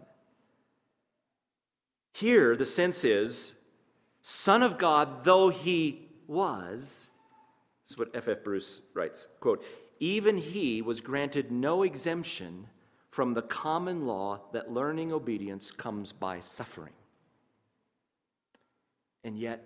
Here, 2.12 2.56
the 2.56 2.66
sense 2.66 3.04
is 3.04 3.54
Son 4.22 4.62
of 4.62 4.78
God, 4.78 5.24
though 5.24 5.50
he 5.50 6.08
was, 6.26 7.08
this 7.84 7.92
is 7.92 7.98
what 7.98 8.10
F.F. 8.14 8.42
Bruce 8.42 8.80
writes, 8.94 9.28
quote, 9.40 9.64
even 9.98 10.38
he 10.38 10.82
was 10.82 11.00
granted 11.00 11.50
no 11.50 11.82
exemption 11.82 12.66
from 13.10 13.34
the 13.34 13.42
common 13.42 14.06
law 14.06 14.40
that 14.52 14.70
learning 14.70 15.12
obedience 15.12 15.70
comes 15.70 16.12
by 16.12 16.40
suffering. 16.40 16.92
And 19.24 19.38
yet, 19.38 19.64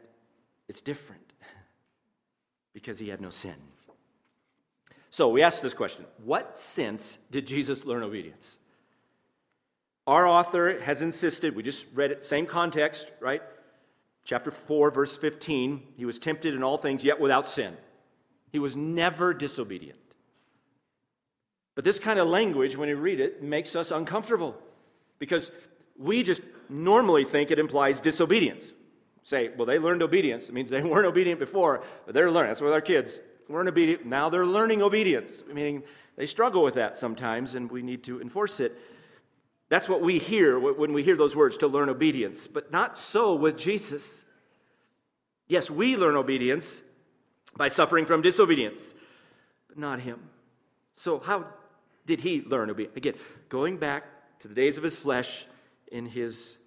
it's 0.69 0.81
different 0.81 1.33
because 2.73 2.99
he 2.99 3.09
had 3.09 3.21
no 3.21 3.31
sin. 3.31 3.57
So 5.11 5.29
we 5.29 5.43
ask 5.43 5.61
this 5.61 5.75
question 5.75 6.07
What 6.25 6.57
sense 6.57 7.19
did 7.31 7.47
Jesus 7.47 7.85
learn 7.85 8.03
obedience? 8.03 8.59
Our 10.07 10.27
author 10.27 10.81
has 10.81 11.03
insisted, 11.03 11.55
we 11.55 11.63
just 11.63 11.87
read 11.95 12.11
it, 12.11 12.25
same 12.25 12.47
context, 12.47 13.13
right? 13.21 13.43
Chapter 14.25 14.51
4, 14.51 14.91
verse 14.91 15.17
15. 15.17 15.83
He 15.97 16.05
was 16.05 16.19
tempted 16.19 16.55
in 16.55 16.63
all 16.63 16.79
things, 16.79 17.05
yet 17.05 17.21
without 17.21 17.47
sin. 17.47 17.77
He 18.51 18.59
was 18.59 18.77
never 18.77 19.33
disobedient. 19.33 20.00
But 21.75 21.85
this 21.85 21.99
kind 21.99 22.19
of 22.19 22.29
language, 22.29 22.77
when 22.77 22.89
you 22.89 22.97
read 22.97 23.21
it, 23.21 23.43
makes 23.43 23.77
us 23.77 23.91
uncomfortable 23.91 24.57
because 25.19 25.51
we 25.97 26.23
just 26.23 26.43
normally 26.69 27.25
think 27.25 27.51
it 27.51 27.59
implies 27.59 28.01
disobedience. 28.01 28.73
Say, 29.23 29.51
well, 29.57 29.67
they 29.67 29.79
learned 29.79 30.03
obedience. 30.03 30.49
It 30.49 30.53
means 30.53 30.71
they 30.71 30.83
weren't 30.83 31.07
obedient 31.07 31.39
before, 31.39 31.83
but 32.07 32.15
they're 32.15 32.31
learning. 32.31 32.51
That's 32.51 32.61
with 32.61 32.73
our 32.73 32.81
kids. 32.81 33.21
weren't 33.49 33.69
obedient. 33.69 34.07
Now 34.07 34.29
they're 34.31 34.47
learning 34.47 34.83
obedience, 34.83 35.45
meaning 35.53 35.83
they 36.17 36.27
struggle 36.27 36.63
with 36.63 36.75
that 36.75 36.97
sometimes, 36.97 37.55
and 37.55 37.71
we 37.71 37.83
need 37.83 38.03
to 38.05 38.21
enforce 38.21 38.61
it. 38.61 38.77
That's 39.69 39.89
what 39.89 40.01
we 40.01 40.19
hear 40.19 40.59
when 40.59 40.93
we 40.93 41.05
hear 41.05 41.17
those 41.17 41.37
words 41.37 41.57
to 41.59 41.69
learn 41.69 41.89
obedience, 41.89 42.49
but 42.49 42.73
not 42.73 42.99
so 42.99 43.35
with 43.35 43.57
Jesus. 43.57 44.25
Yes, 45.47 45.71
we 45.71 45.97
learn 45.97 46.17
obedience 46.17 46.83
by 47.57 47.69
suffering 47.69 48.05
from 48.05 48.21
disobedience, 48.21 48.95
but 49.69 49.79
not 49.79 50.01
him. 50.01 50.19
So, 50.95 51.21
how 51.21 51.47
did 52.07 52.21
he 52.21 52.43
learn 52.43 52.71
obedience? 52.71 52.97
Again, 52.97 53.15
going 53.49 53.77
back 53.77 54.05
to 54.41 54.49
the 54.49 54.55
days 54.55 54.77
of 54.77 54.85
his 54.85 54.97
flesh 54.97 55.47
in 55.93 56.07
his 56.07 56.59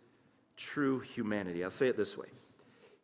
true 0.56 1.00
humanity. 1.00 1.64
I'll 1.64 1.70
say 1.70 1.88
it 1.88 1.98
this 1.98 2.18
way 2.18 2.28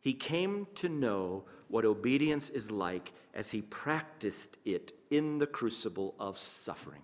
He 0.00 0.12
came 0.12 0.66
to 0.76 0.88
know 0.88 1.44
what 1.68 1.84
obedience 1.84 2.48
is 2.48 2.70
like 2.70 3.12
as 3.34 3.50
he 3.50 3.62
practiced 3.62 4.56
it 4.64 4.92
in 5.10 5.38
the 5.38 5.46
crucible 5.46 6.14
of 6.18 6.38
suffering. 6.38 7.02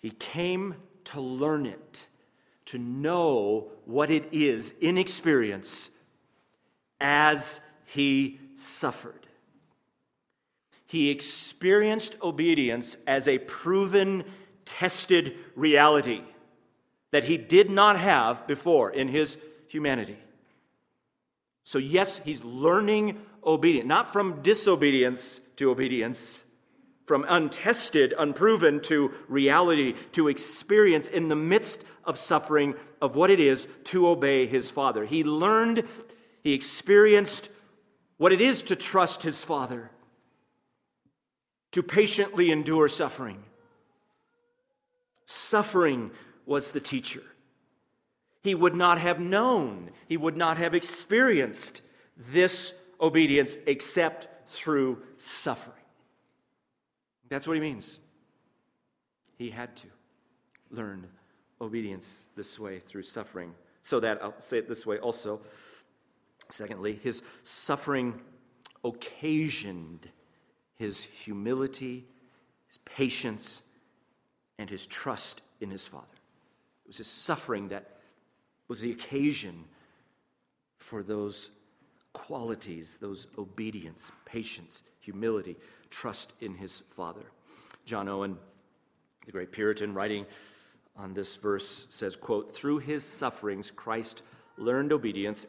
He 0.00 0.10
came 0.10 0.76
to 1.04 1.20
learn 1.20 1.66
it, 1.66 2.06
to 2.66 2.78
know 2.78 3.68
what 3.84 4.10
it 4.10 4.28
is 4.32 4.74
in 4.80 4.98
experience 4.98 5.90
as 7.00 7.60
he 7.84 8.40
suffered 8.54 9.27
he 10.88 11.10
experienced 11.10 12.16
obedience 12.20 12.96
as 13.06 13.28
a 13.28 13.38
proven, 13.38 14.24
tested 14.64 15.36
reality. 15.54 16.22
that 17.10 17.24
he 17.24 17.36
did 17.36 17.70
not 17.70 17.98
have 17.98 18.46
before 18.46 18.90
in 18.90 19.08
his 19.08 19.38
humanity. 19.68 20.18
So, 21.64 21.78
yes, 21.78 22.20
he's 22.24 22.42
learning 22.44 23.18
obedience, 23.44 23.86
not 23.86 24.12
from 24.12 24.42
disobedience 24.42 25.40
to 25.56 25.70
obedience, 25.70 26.44
from 27.06 27.24
untested, 27.28 28.14
unproven 28.18 28.80
to 28.82 29.12
reality, 29.28 29.94
to 30.12 30.28
experience 30.28 31.08
in 31.08 31.28
the 31.28 31.36
midst 31.36 31.84
of 32.04 32.18
suffering 32.18 32.74
of 33.00 33.16
what 33.16 33.30
it 33.30 33.40
is 33.40 33.68
to 33.84 34.08
obey 34.08 34.46
his 34.46 34.70
Father. 34.70 35.04
He 35.04 35.24
learned, 35.24 35.84
he 36.42 36.52
experienced 36.52 37.50
what 38.16 38.32
it 38.32 38.40
is 38.40 38.62
to 38.64 38.76
trust 38.76 39.22
his 39.22 39.44
Father, 39.44 39.90
to 41.78 41.82
patiently 41.84 42.50
endure 42.50 42.88
suffering. 42.88 43.40
Suffering 45.26 46.10
was 46.44 46.72
the 46.72 46.80
teacher. 46.80 47.22
He 48.42 48.52
would 48.52 48.74
not 48.74 48.98
have 48.98 49.20
known, 49.20 49.90
he 50.08 50.16
would 50.16 50.36
not 50.36 50.58
have 50.58 50.74
experienced 50.74 51.82
this 52.16 52.74
obedience 53.00 53.56
except 53.68 54.26
through 54.50 55.00
suffering. 55.18 55.84
That's 57.28 57.46
what 57.46 57.54
he 57.54 57.60
means. 57.60 58.00
He 59.36 59.50
had 59.50 59.76
to 59.76 59.86
learn 60.72 61.06
obedience 61.60 62.26
this 62.34 62.58
way 62.58 62.80
through 62.80 63.04
suffering. 63.04 63.54
So 63.82 64.00
that, 64.00 64.20
I'll 64.20 64.40
say 64.40 64.58
it 64.58 64.66
this 64.66 64.84
way 64.84 64.98
also. 64.98 65.42
Secondly, 66.50 66.98
his 67.00 67.22
suffering 67.44 68.20
occasioned 68.82 70.08
his 70.78 71.02
humility, 71.02 72.06
his 72.66 72.78
patience, 72.78 73.62
and 74.58 74.70
his 74.70 74.86
trust 74.86 75.42
in 75.60 75.70
his 75.70 75.86
Father. 75.86 76.06
It 76.84 76.88
was 76.88 76.98
his 76.98 77.06
suffering 77.06 77.68
that 77.68 77.98
was 78.68 78.80
the 78.80 78.90
occasion 78.90 79.64
for 80.76 81.02
those 81.02 81.50
qualities, 82.12 82.98
those 82.98 83.26
obedience, 83.36 84.12
patience, 84.24 84.84
humility, 85.00 85.56
trust 85.90 86.32
in 86.40 86.54
his 86.54 86.80
Father. 86.90 87.24
John 87.84 88.08
Owen, 88.08 88.36
the 89.26 89.32
great 89.32 89.52
Puritan, 89.52 89.94
writing 89.94 90.26
on 90.96 91.14
this 91.14 91.36
verse 91.36 91.86
says, 91.90 92.16
quote, 92.16 92.54
Through 92.54 92.78
his 92.78 93.04
sufferings, 93.04 93.70
Christ 93.70 94.22
learned 94.56 94.92
obedience 94.92 95.46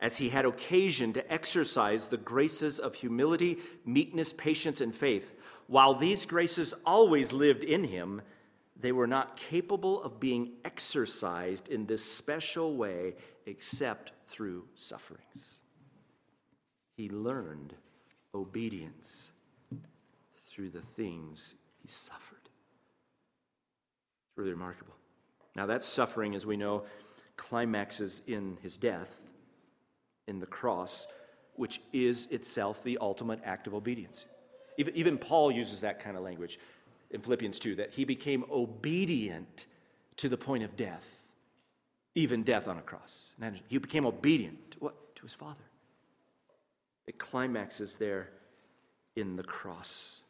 as 0.00 0.18
he 0.18 0.28
had 0.28 0.44
occasion 0.44 1.12
to 1.12 1.32
exercise 1.32 2.08
the 2.08 2.16
graces 2.16 2.78
of 2.78 2.94
humility, 2.94 3.58
meekness, 3.84 4.32
patience, 4.32 4.80
and 4.80 4.94
faith. 4.94 5.34
While 5.66 5.94
these 5.94 6.24
graces 6.24 6.72
always 6.86 7.32
lived 7.32 7.64
in 7.64 7.84
him, 7.84 8.22
they 8.80 8.92
were 8.92 9.08
not 9.08 9.36
capable 9.36 10.02
of 10.02 10.20
being 10.20 10.52
exercised 10.64 11.68
in 11.68 11.86
this 11.86 12.04
special 12.04 12.76
way 12.76 13.16
except 13.46 14.12
through 14.26 14.64
sufferings. 14.76 15.58
He 16.96 17.08
learned 17.08 17.74
obedience 18.34 19.30
through 20.48 20.70
the 20.70 20.82
things 20.82 21.54
he 21.82 21.88
suffered. 21.88 22.38
It's 24.28 24.36
really 24.36 24.52
remarkable. 24.52 24.94
Now, 25.56 25.66
that 25.66 25.82
suffering, 25.82 26.36
as 26.36 26.46
we 26.46 26.56
know, 26.56 26.84
climaxes 27.36 28.22
in 28.26 28.58
his 28.62 28.76
death, 28.76 29.26
in 30.28 30.38
the 30.38 30.46
cross, 30.46 31.08
which 31.56 31.80
is 31.92 32.26
itself 32.30 32.84
the 32.84 32.98
ultimate 33.00 33.40
act 33.44 33.66
of 33.66 33.74
obedience. 33.74 34.26
Even, 34.76 35.18
Paul 35.18 35.50
uses 35.50 35.80
that 35.80 35.98
kind 35.98 36.16
of 36.16 36.22
language 36.22 36.60
in 37.10 37.20
Philippians 37.20 37.58
2 37.58 37.74
that 37.76 37.92
he 37.94 38.04
became 38.04 38.44
obedient 38.48 39.66
to 40.18 40.28
the 40.28 40.36
point 40.36 40.62
of 40.62 40.76
death, 40.76 41.04
even 42.14 42.44
death 42.44 42.68
on 42.68 42.78
a 42.78 42.82
cross. 42.82 43.32
He 43.66 43.78
became 43.78 44.06
obedient 44.06 44.70
to 44.72 44.78
what? 44.78 45.16
To 45.16 45.22
his 45.22 45.34
Father. 45.34 45.64
It 47.08 47.18
climaxes 47.18 47.96
there 47.96 48.28
in 49.16 49.34
the 49.34 49.42
cross. 49.42 50.20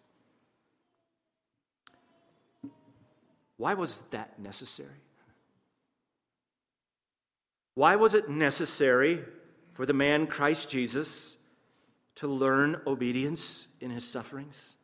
Why 3.59 3.75
was 3.75 4.03
that 4.13 4.39
necessary? 4.39 5.03
Why 7.75 7.97
was 7.97 8.15
it 8.15 8.31
necessary 8.31 9.25
for 9.79 9.87
the 9.87 9.95
man 9.95 10.27
Christ 10.27 10.71
Jesus 10.71 11.37
to 12.17 12.27
learn 12.27 12.81
obedience 12.85 13.69
in 13.81 13.91
his 13.91 14.03
sufferings? 14.03 14.77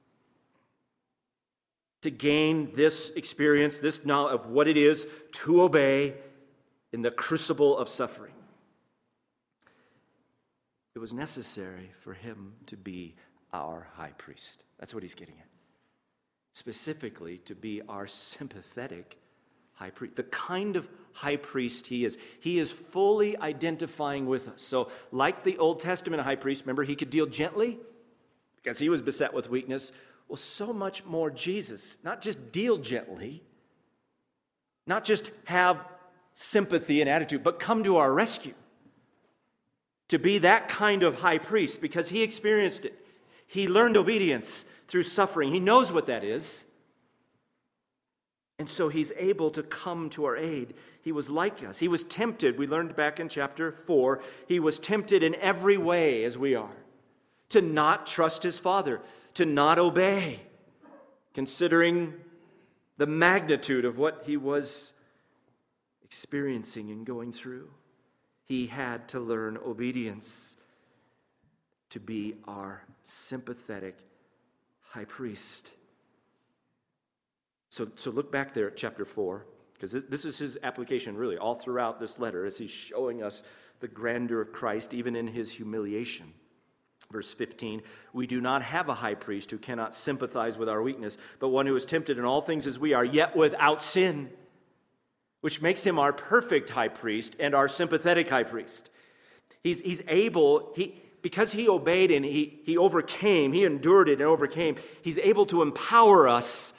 to 2.05 2.11
gain 2.11 2.71
this 2.75 3.09
experience, 3.17 3.79
this 3.79 4.05
knowledge 4.05 4.35
of 4.35 4.51
what 4.51 4.69
it 4.69 4.77
is 4.77 5.07
to 5.33 5.63
obey 5.63 6.13
in 6.93 7.01
the 7.01 7.11
crucible 7.11 7.79
of 7.79 7.89
suffering. 7.89 8.35
It 10.95 10.99
was 10.99 11.15
necessary 11.15 11.93
for 12.01 12.13
him 12.13 12.57
to 12.67 12.77
be 12.77 13.15
our 13.55 13.89
high 13.95 14.13
priest. 14.19 14.65
That's 14.79 14.93
what 14.93 15.03
he's 15.03 15.15
getting 15.15 15.37
at. 15.39 15.49
Specifically, 16.53 17.39
to 17.47 17.55
be 17.55 17.81
our 17.89 18.07
sympathetic 18.07 19.17
high 19.75 19.91
priest, 19.91 20.17
the 20.17 20.23
kind 20.25 20.77
of 20.77 20.89
high 21.13 21.37
priest 21.37 21.87
he 21.87 22.05
is. 22.05 22.19
He 22.41 22.59
is 22.59 22.71
fully 22.71 23.37
identifying 23.39 24.27
with 24.27 24.49
us. 24.49 24.63
So, 24.63 24.91
like 25.13 25.43
the 25.43 25.59
Old 25.59 25.81
Testament 25.81 26.23
high 26.23 26.37
priest, 26.37 26.63
remember, 26.63 26.83
he 26.85 26.97
could 26.97 27.11
deal 27.11 27.27
gently 27.27 27.79
because 28.57 28.79
he 28.79 28.89
was 28.89 29.03
beset 29.03 29.33
with 29.33 29.49
weakness. 29.49 29.93
Well, 30.29 30.37
so 30.37 30.73
much 30.73 31.05
more 31.05 31.31
Jesus, 31.31 31.99
not 32.03 32.21
just 32.21 32.53
deal 32.53 32.79
gently, 32.79 33.43
not 34.87 35.05
just 35.05 35.31
have 35.45 35.85
sympathy 36.35 37.01
and 37.01 37.09
attitude, 37.09 37.43
but 37.43 37.59
come 37.59 37.85
to 37.85 37.97
our 37.97 38.13
rescue. 38.13 38.55
To 40.09 40.19
be 40.19 40.39
that 40.39 40.69
kind 40.69 41.03
of 41.03 41.21
high 41.21 41.39
priest 41.39 41.81
because 41.81 42.11
he 42.11 42.23
experienced 42.23 42.85
it. 42.85 42.99
He 43.47 43.69
learned 43.69 43.97
obedience 43.97 44.65
through 44.89 45.05
suffering. 45.05 45.51
He 45.53 45.61
knows 45.61 45.93
what 45.93 46.07
that 46.07 46.25
is. 46.25 46.65
And 48.59 48.69
so 48.69 48.89
he's 48.89 49.13
able 49.17 49.51
to 49.51 49.63
come 49.63 50.09
to 50.11 50.25
our 50.27 50.37
aid. 50.37 50.75
He 51.03 51.11
was 51.11 51.29
like 51.29 51.65
us. 51.65 51.79
He 51.79 51.89
was 51.89 52.05
tempted. 52.05 52.57
We 52.57 52.67
learned 52.67 52.95
back 52.95 53.19
in 53.19 53.29
chapter 53.29 53.73
4. 53.73 54.21
He 54.47 54.61
was 54.61 54.79
tempted 54.79 55.23
in 55.23 55.35
every 55.37 55.77
way 55.77 56.25
as 56.25 56.39
we 56.39 56.55
are 56.55 56.77
to 57.51 57.61
not 57.61 58.07
trust 58.07 58.43
his 58.43 58.59
father, 58.59 59.01
to 59.35 59.45
not 59.45 59.79
obey, 59.79 60.41
considering 61.35 62.15
the 62.97 63.07
magnitude 63.07 63.85
of 63.85 63.99
what 63.99 64.23
he 64.27 64.37
was 64.37 64.93
experiencing 66.03 66.91
and 66.91 67.05
going 67.05 67.33
through. 67.33 67.69
He 68.45 68.67
had 68.67 69.09
to 69.09 69.21
learn 69.21 69.59
obedience 69.59 70.57
to 71.91 72.01
be 72.01 72.35
our 72.47 72.83
sympathetic 73.03 73.99
high 74.81 75.05
priest. 75.05 75.73
So, 77.75 77.89
so 77.97 78.13
look 78.13 78.31
back 78.31 78.55
there 78.55 78.69
at 78.69 78.77
chapter 78.77 79.05
4, 79.05 79.45
because 79.73 79.97
this 80.09 80.25
is 80.25 80.39
his 80.39 80.57
application 80.63 81.17
really 81.17 81.37
all 81.37 81.57
throughout 81.57 81.99
this 81.99 82.21
letter 82.21 82.47
as 82.47 82.57
he's 82.57 82.71
showing 82.71 83.21
us 83.21 83.43
the 83.81 83.89
grandeur 83.89 84.41
of 84.41 84.53
Christ, 84.53 84.95
even 84.95 85.17
in 85.17 85.27
his 85.27 85.51
humiliation. 85.51 86.35
Verse 87.11 87.35
15, 87.35 87.83
we 88.13 88.29
do 88.29 88.41
not 88.41 88.63
have 88.63 88.89
a 88.89 88.95
high 88.95 89.17
priest 89.17 89.51
who 89.51 89.59
cannot 89.59 89.93
sympathize 89.93 90.57
with 90.57 90.69
our 90.69 90.85
weakness, 90.85 91.17
but 91.41 91.49
one 91.49 91.67
who 91.67 91.75
is 91.75 91.85
tempted 91.85 92.17
in 92.17 92.25
all 92.25 92.41
things 92.41 92.69
as 92.69 92.79
we 92.79 92.95
are, 92.95 93.05
yet 93.05 93.35
without 93.35 93.83
sin, 93.83 94.31
which 95.41 95.61
makes 95.61 95.85
him 95.85 95.99
our 95.99 96.13
perfect 96.13 96.71
high 96.71 96.87
priest 96.87 97.35
and 97.41 97.57
our 97.57 97.67
sympathetic 97.67 98.29
high 98.29 98.45
priest. 98.45 98.89
He's, 99.65 99.81
he's 99.81 100.01
able, 100.07 100.73
he, 100.77 101.03
because 101.23 101.51
he 101.51 101.69
obeyed 101.69 102.13
and 102.13 102.25
he, 102.25 102.61
he 102.63 102.79
overcame, 102.79 103.53
he 103.53 103.65
endured 103.65 104.09
it 104.09 104.21
and 104.21 104.29
overcame, 104.29 104.77
he's 105.03 105.19
able 105.19 105.47
to 105.47 105.61
empower 105.61 106.29
us 106.29 106.73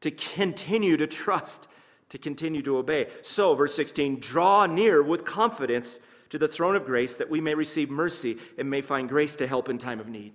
to 0.00 0.10
continue 0.10 0.96
to 0.96 1.06
trust, 1.06 1.68
to 2.08 2.18
continue 2.18 2.62
to 2.62 2.76
obey. 2.76 3.08
So, 3.22 3.54
verse 3.54 3.74
16, 3.74 4.20
draw 4.20 4.66
near 4.66 5.02
with 5.02 5.24
confidence 5.24 6.00
to 6.30 6.38
the 6.38 6.48
throne 6.48 6.76
of 6.76 6.84
grace 6.84 7.16
that 7.16 7.30
we 7.30 7.40
may 7.40 7.54
receive 7.54 7.90
mercy 7.90 8.38
and 8.56 8.70
may 8.70 8.80
find 8.80 9.08
grace 9.08 9.36
to 9.36 9.46
help 9.46 9.68
in 9.68 9.78
time 9.78 10.00
of 10.00 10.08
need. 10.08 10.32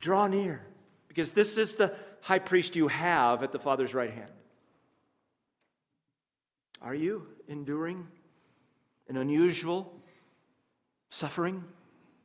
Draw 0.00 0.28
near, 0.28 0.64
because 1.08 1.32
this 1.32 1.58
is 1.58 1.76
the 1.76 1.94
high 2.20 2.38
priest 2.38 2.76
you 2.76 2.88
have 2.88 3.42
at 3.42 3.52
the 3.52 3.58
Father's 3.58 3.94
right 3.94 4.10
hand. 4.10 4.30
Are 6.80 6.94
you 6.94 7.26
enduring 7.48 8.06
an 9.08 9.16
unusual 9.16 9.92
suffering 11.10 11.64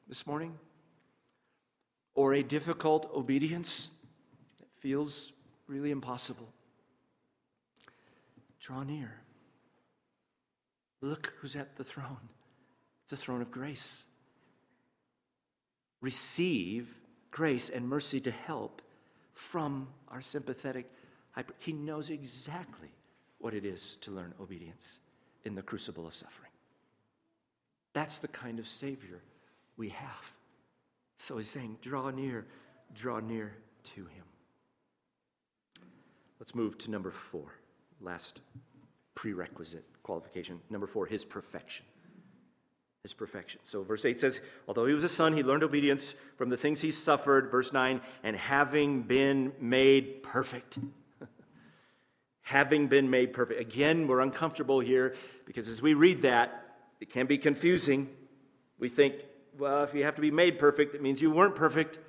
this 0.08 0.28
morning? 0.28 0.54
Or 2.14 2.36
a 2.36 2.44
difficult 2.44 3.10
obedience 3.16 3.90
that 4.60 4.70
feels 4.80 5.32
really 5.74 5.92
impossible? 5.92 6.48
Draw 8.60 8.84
near. 8.84 9.12
Look 11.02 11.34
who's 11.40 11.56
at 11.56 11.76
the 11.76 11.84
throne. 11.84 12.30
It's 13.04 13.14
a 13.14 13.18
throne 13.18 13.42
of 13.42 13.52
grace. 13.52 14.04
Receive 16.00 16.96
grace 17.32 17.70
and 17.70 17.90
mercy 17.90 18.20
to 18.22 18.32
help 18.32 18.82
from 19.34 19.88
our 20.10 20.22
sympathetic. 20.22 20.90
He 21.58 21.74
knows 21.74 22.10
exactly 22.10 22.90
what 23.40 23.54
it 23.54 23.66
is 23.66 23.98
to 23.98 24.12
learn 24.12 24.34
obedience 24.40 25.00
in 25.44 25.56
the 25.56 25.62
crucible 25.62 26.06
of 26.06 26.16
suffering. 26.16 26.52
That's 27.94 28.20
the 28.20 28.28
kind 28.28 28.60
of 28.60 28.68
Savior 28.68 29.22
we 29.76 29.90
have. 29.90 30.32
So 31.18 31.38
he's 31.38 31.50
saying, 31.50 31.78
draw 31.82 32.12
near, 32.12 32.46
draw 32.94 33.20
near 33.20 33.56
to 33.84 34.02
him. 34.02 34.24
Let's 36.44 36.56
move 36.56 36.78
to 36.80 36.92
number 36.92 37.10
four, 37.10 37.54
last 38.02 38.42
prerequisite 39.16 39.86
qualification. 40.04 40.60
Number 40.70 40.88
four, 40.88 41.06
his 41.06 41.24
perfection. 41.24 41.86
His 43.02 43.14
perfection. 43.14 43.62
So, 43.64 43.82
verse 43.82 44.04
8 44.04 44.20
says, 44.20 44.42
Although 44.68 44.86
he 44.86 44.94
was 44.94 45.06
a 45.06 45.10
son, 45.10 45.38
he 45.38 45.42
learned 45.42 45.64
obedience 45.64 46.16
from 46.36 46.50
the 46.50 46.58
things 46.58 46.82
he 46.82 46.92
suffered. 46.92 47.50
Verse 47.50 47.72
9, 47.72 48.02
and 48.24 48.36
having 48.36 49.04
been 49.04 49.54
made 49.62 50.22
perfect. 50.22 50.80
having 52.42 52.88
been 52.88 53.10
made 53.10 53.32
perfect. 53.32 53.62
Again, 53.62 54.06
we're 54.10 54.20
uncomfortable 54.20 54.82
here 54.82 55.16
because 55.46 55.70
as 55.70 55.82
we 55.82 55.94
read 55.94 56.24
that, 56.24 56.76
it 57.00 57.10
can 57.10 57.26
be 57.26 57.38
confusing. 57.38 58.10
We 58.80 58.90
think, 58.90 59.24
well, 59.58 59.86
if 59.86 59.94
you 59.94 60.04
have 60.04 60.16
to 60.16 60.22
be 60.22 60.30
made 60.30 60.60
perfect, 60.60 60.94
it 60.94 61.02
means 61.02 61.22
you 61.22 61.32
weren't 61.32 61.56
perfect. 61.56 62.00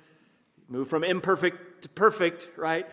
Move 0.67 0.89
from 0.89 1.05
imperfect 1.05 1.83
to 1.83 1.87
perfect, 1.87 2.49
right? 2.57 2.85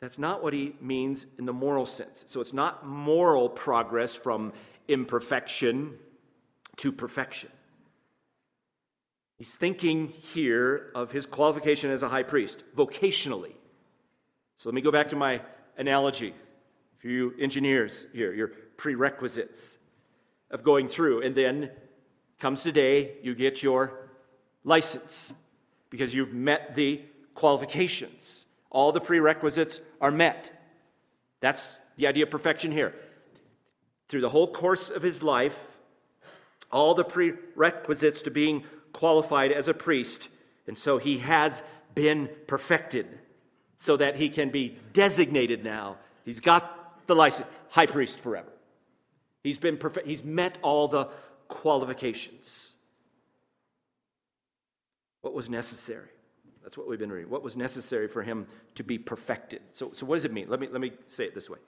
That's 0.00 0.18
not 0.18 0.42
what 0.42 0.54
he 0.54 0.74
means 0.80 1.26
in 1.38 1.44
the 1.44 1.52
moral 1.52 1.86
sense. 1.86 2.24
So 2.26 2.40
it's 2.40 2.54
not 2.54 2.86
moral 2.86 3.48
progress 3.48 4.14
from 4.14 4.52
imperfection 4.88 5.98
to 6.76 6.90
perfection. 6.90 7.50
He's 9.36 9.54
thinking 9.54 10.08
here 10.08 10.90
of 10.94 11.12
his 11.12 11.26
qualification 11.26 11.90
as 11.90 12.02
a 12.02 12.08
high 12.08 12.22
priest, 12.22 12.64
vocationally. 12.74 13.54
So 14.56 14.68
let 14.68 14.74
me 14.74 14.80
go 14.80 14.90
back 14.90 15.10
to 15.10 15.16
my 15.16 15.42
analogy 15.76 16.34
for 16.98 17.08
you 17.08 17.34
engineers 17.38 18.06
here, 18.12 18.32
your 18.34 18.48
prerequisites 18.48 19.78
of 20.50 20.62
going 20.62 20.88
through. 20.88 21.22
And 21.22 21.34
then 21.34 21.70
comes 22.38 22.62
today, 22.62 23.16
you 23.22 23.34
get 23.34 23.62
your 23.62 24.10
license 24.64 25.32
because 25.88 26.14
you've 26.14 26.34
met 26.34 26.74
the 26.74 27.02
qualifications. 27.34 28.46
All 28.70 28.92
the 28.92 29.00
prerequisites 29.00 29.80
are 30.00 30.10
met. 30.10 30.52
That's 31.40 31.78
the 31.96 32.06
idea 32.06 32.24
of 32.24 32.30
perfection 32.30 32.72
here. 32.72 32.94
Through 34.08 34.20
the 34.20 34.28
whole 34.28 34.52
course 34.52 34.90
of 34.90 35.02
his 35.02 35.22
life, 35.22 35.78
all 36.72 36.94
the 36.94 37.04
prerequisites 37.04 38.22
to 38.22 38.30
being 38.30 38.64
qualified 38.92 39.52
as 39.52 39.68
a 39.68 39.74
priest, 39.74 40.28
and 40.66 40.76
so 40.78 40.98
he 40.98 41.18
has 41.18 41.62
been 41.94 42.28
perfected 42.46 43.06
so 43.76 43.96
that 43.96 44.16
he 44.16 44.28
can 44.28 44.50
be 44.50 44.78
designated 44.92 45.64
now. 45.64 45.96
He's 46.24 46.40
got 46.40 47.06
the 47.06 47.14
license, 47.14 47.48
high 47.70 47.86
priest 47.86 48.20
forever. 48.20 48.52
He's 49.42 49.58
been 49.58 49.78
perfect, 49.78 50.06
he's 50.06 50.22
met 50.22 50.58
all 50.62 50.86
the 50.86 51.08
qualifications. 51.48 52.74
What 55.22 55.34
was 55.34 55.48
necessary? 55.48 56.08
That's 56.62 56.76
what 56.76 56.88
we've 56.88 56.98
been 56.98 57.12
reading. 57.12 57.30
What 57.30 57.42
was 57.42 57.56
necessary 57.56 58.08
for 58.08 58.22
him 58.22 58.46
to 58.74 58.84
be 58.84 58.98
perfected? 58.98 59.62
So, 59.72 59.90
so 59.92 60.06
what 60.06 60.16
does 60.16 60.24
it 60.24 60.32
mean? 60.32 60.48
Let 60.48 60.60
me, 60.60 60.68
let 60.70 60.80
me 60.80 60.92
say 61.06 61.24
it 61.24 61.34
this 61.34 61.48
way. 61.48 61.58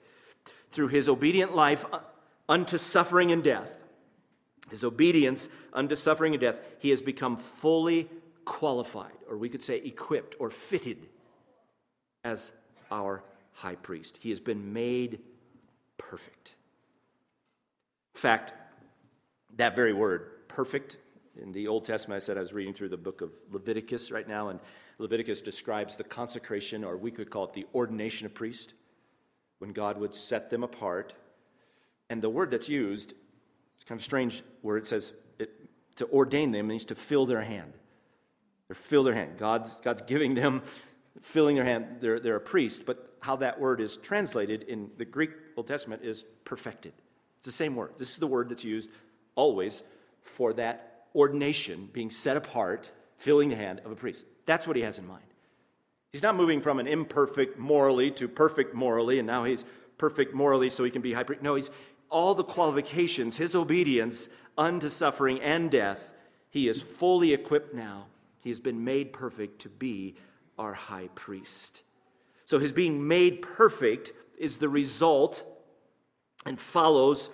Through 0.69 0.89
his 0.89 1.09
obedient 1.09 1.55
life 1.55 1.85
uh, 1.91 1.99
unto 2.47 2.77
suffering 2.77 3.31
and 3.31 3.43
death, 3.43 3.77
his 4.69 4.83
obedience 4.83 5.49
unto 5.73 5.95
suffering 5.95 6.33
and 6.33 6.41
death, 6.41 6.57
he 6.79 6.89
has 6.89 7.01
become 7.01 7.37
fully 7.37 8.09
qualified, 8.45 9.13
or 9.29 9.37
we 9.37 9.49
could 9.49 9.63
say 9.63 9.77
equipped 9.77 10.35
or 10.39 10.49
fitted 10.49 11.07
as 12.23 12.51
our 12.91 13.23
high 13.53 13.75
priest. 13.75 14.17
He 14.21 14.29
has 14.29 14.39
been 14.39 14.73
made 14.73 15.19
perfect. 15.97 16.53
In 18.15 18.19
fact, 18.19 18.53
that 19.57 19.75
very 19.75 19.93
word, 19.93 20.47
perfect, 20.47 20.97
in 21.41 21.51
the 21.51 21.67
Old 21.67 21.85
Testament, 21.85 22.21
I 22.21 22.25
said 22.25 22.37
I 22.37 22.41
was 22.41 22.53
reading 22.53 22.73
through 22.73 22.89
the 22.89 22.97
book 22.97 23.21
of 23.21 23.31
Leviticus 23.51 24.11
right 24.11 24.27
now, 24.27 24.49
and 24.49 24.59
Leviticus 24.99 25.41
describes 25.41 25.95
the 25.95 26.03
consecration, 26.03 26.83
or 26.83 26.97
we 26.97 27.11
could 27.11 27.29
call 27.29 27.45
it 27.45 27.53
the 27.53 27.65
ordination 27.73 28.25
of 28.25 28.33
priest, 28.33 28.73
when 29.59 29.71
God 29.71 29.97
would 29.97 30.13
set 30.13 30.49
them 30.49 30.63
apart. 30.63 31.13
And 32.09 32.21
the 32.21 32.29
word 32.29 32.51
that's 32.51 32.69
used, 32.69 33.13
it's 33.75 33.83
kind 33.83 33.99
of 33.99 34.03
strange 34.03 34.43
where 34.61 34.77
it 34.77 34.85
says 34.85 35.13
it, 35.39 35.51
to 35.95 36.07
ordain 36.09 36.51
them 36.51 36.67
means 36.67 36.85
to 36.85 36.95
fill 36.95 37.25
their 37.25 37.41
hand. 37.41 37.73
They 38.67 38.75
fill 38.75 39.03
their 39.03 39.15
hand. 39.15 39.37
God's, 39.37 39.75
God's 39.75 40.03
giving 40.03 40.35
them, 40.35 40.61
filling 41.21 41.55
their 41.55 41.65
hand. 41.65 41.97
They're, 41.99 42.19
they're 42.19 42.35
a 42.35 42.41
priest, 42.41 42.85
but 42.85 43.17
how 43.21 43.37
that 43.37 43.59
word 43.59 43.81
is 43.81 43.97
translated 43.97 44.63
in 44.63 44.91
the 44.97 45.05
Greek 45.05 45.31
Old 45.57 45.67
Testament 45.67 46.03
is 46.03 46.25
perfected. 46.45 46.93
It's 47.37 47.45
the 47.45 47.51
same 47.51 47.75
word. 47.75 47.93
This 47.97 48.11
is 48.11 48.17
the 48.17 48.27
word 48.27 48.49
that's 48.49 48.63
used 48.63 48.91
always 49.35 49.81
for 50.21 50.53
that 50.53 50.92
ordination 51.15 51.89
being 51.91 52.09
set 52.09 52.37
apart, 52.37 52.89
filling 53.17 53.49
the 53.49 53.55
hand 53.55 53.81
of 53.85 53.91
a 53.91 53.95
priest. 53.95 54.25
That's 54.45 54.67
what 54.67 54.75
he 54.75 54.81
has 54.83 54.99
in 54.99 55.07
mind. 55.07 55.23
He's 56.11 56.23
not 56.23 56.35
moving 56.35 56.61
from 56.61 56.79
an 56.79 56.87
imperfect 56.87 57.57
morally 57.57 58.11
to 58.11 58.27
perfect 58.27 58.75
morally, 58.75 59.19
and 59.19 59.25
now 59.27 59.43
he's 59.43 59.65
perfect 59.97 60.33
morally 60.33 60.69
so 60.69 60.83
he 60.83 60.91
can 60.91 61.01
be 61.01 61.13
high 61.13 61.23
priest. 61.23 61.41
No, 61.41 61.55
he's 61.55 61.71
all 62.09 62.35
the 62.35 62.43
qualifications, 62.43 63.37
his 63.37 63.55
obedience 63.55 64.29
unto 64.57 64.89
suffering 64.89 65.41
and 65.41 65.71
death, 65.71 66.13
he 66.49 66.67
is 66.67 66.81
fully 66.81 67.33
equipped 67.33 67.73
now. 67.73 68.05
He 68.41 68.49
has 68.49 68.59
been 68.59 68.83
made 68.83 69.13
perfect 69.13 69.59
to 69.61 69.69
be 69.69 70.15
our 70.59 70.73
high 70.73 71.09
priest. 71.15 71.81
So 72.45 72.59
his 72.59 72.71
being 72.71 73.07
made 73.07 73.41
perfect 73.41 74.11
is 74.37 74.57
the 74.57 74.69
result 74.69 75.43
and 76.45 76.59
follows 76.59 77.31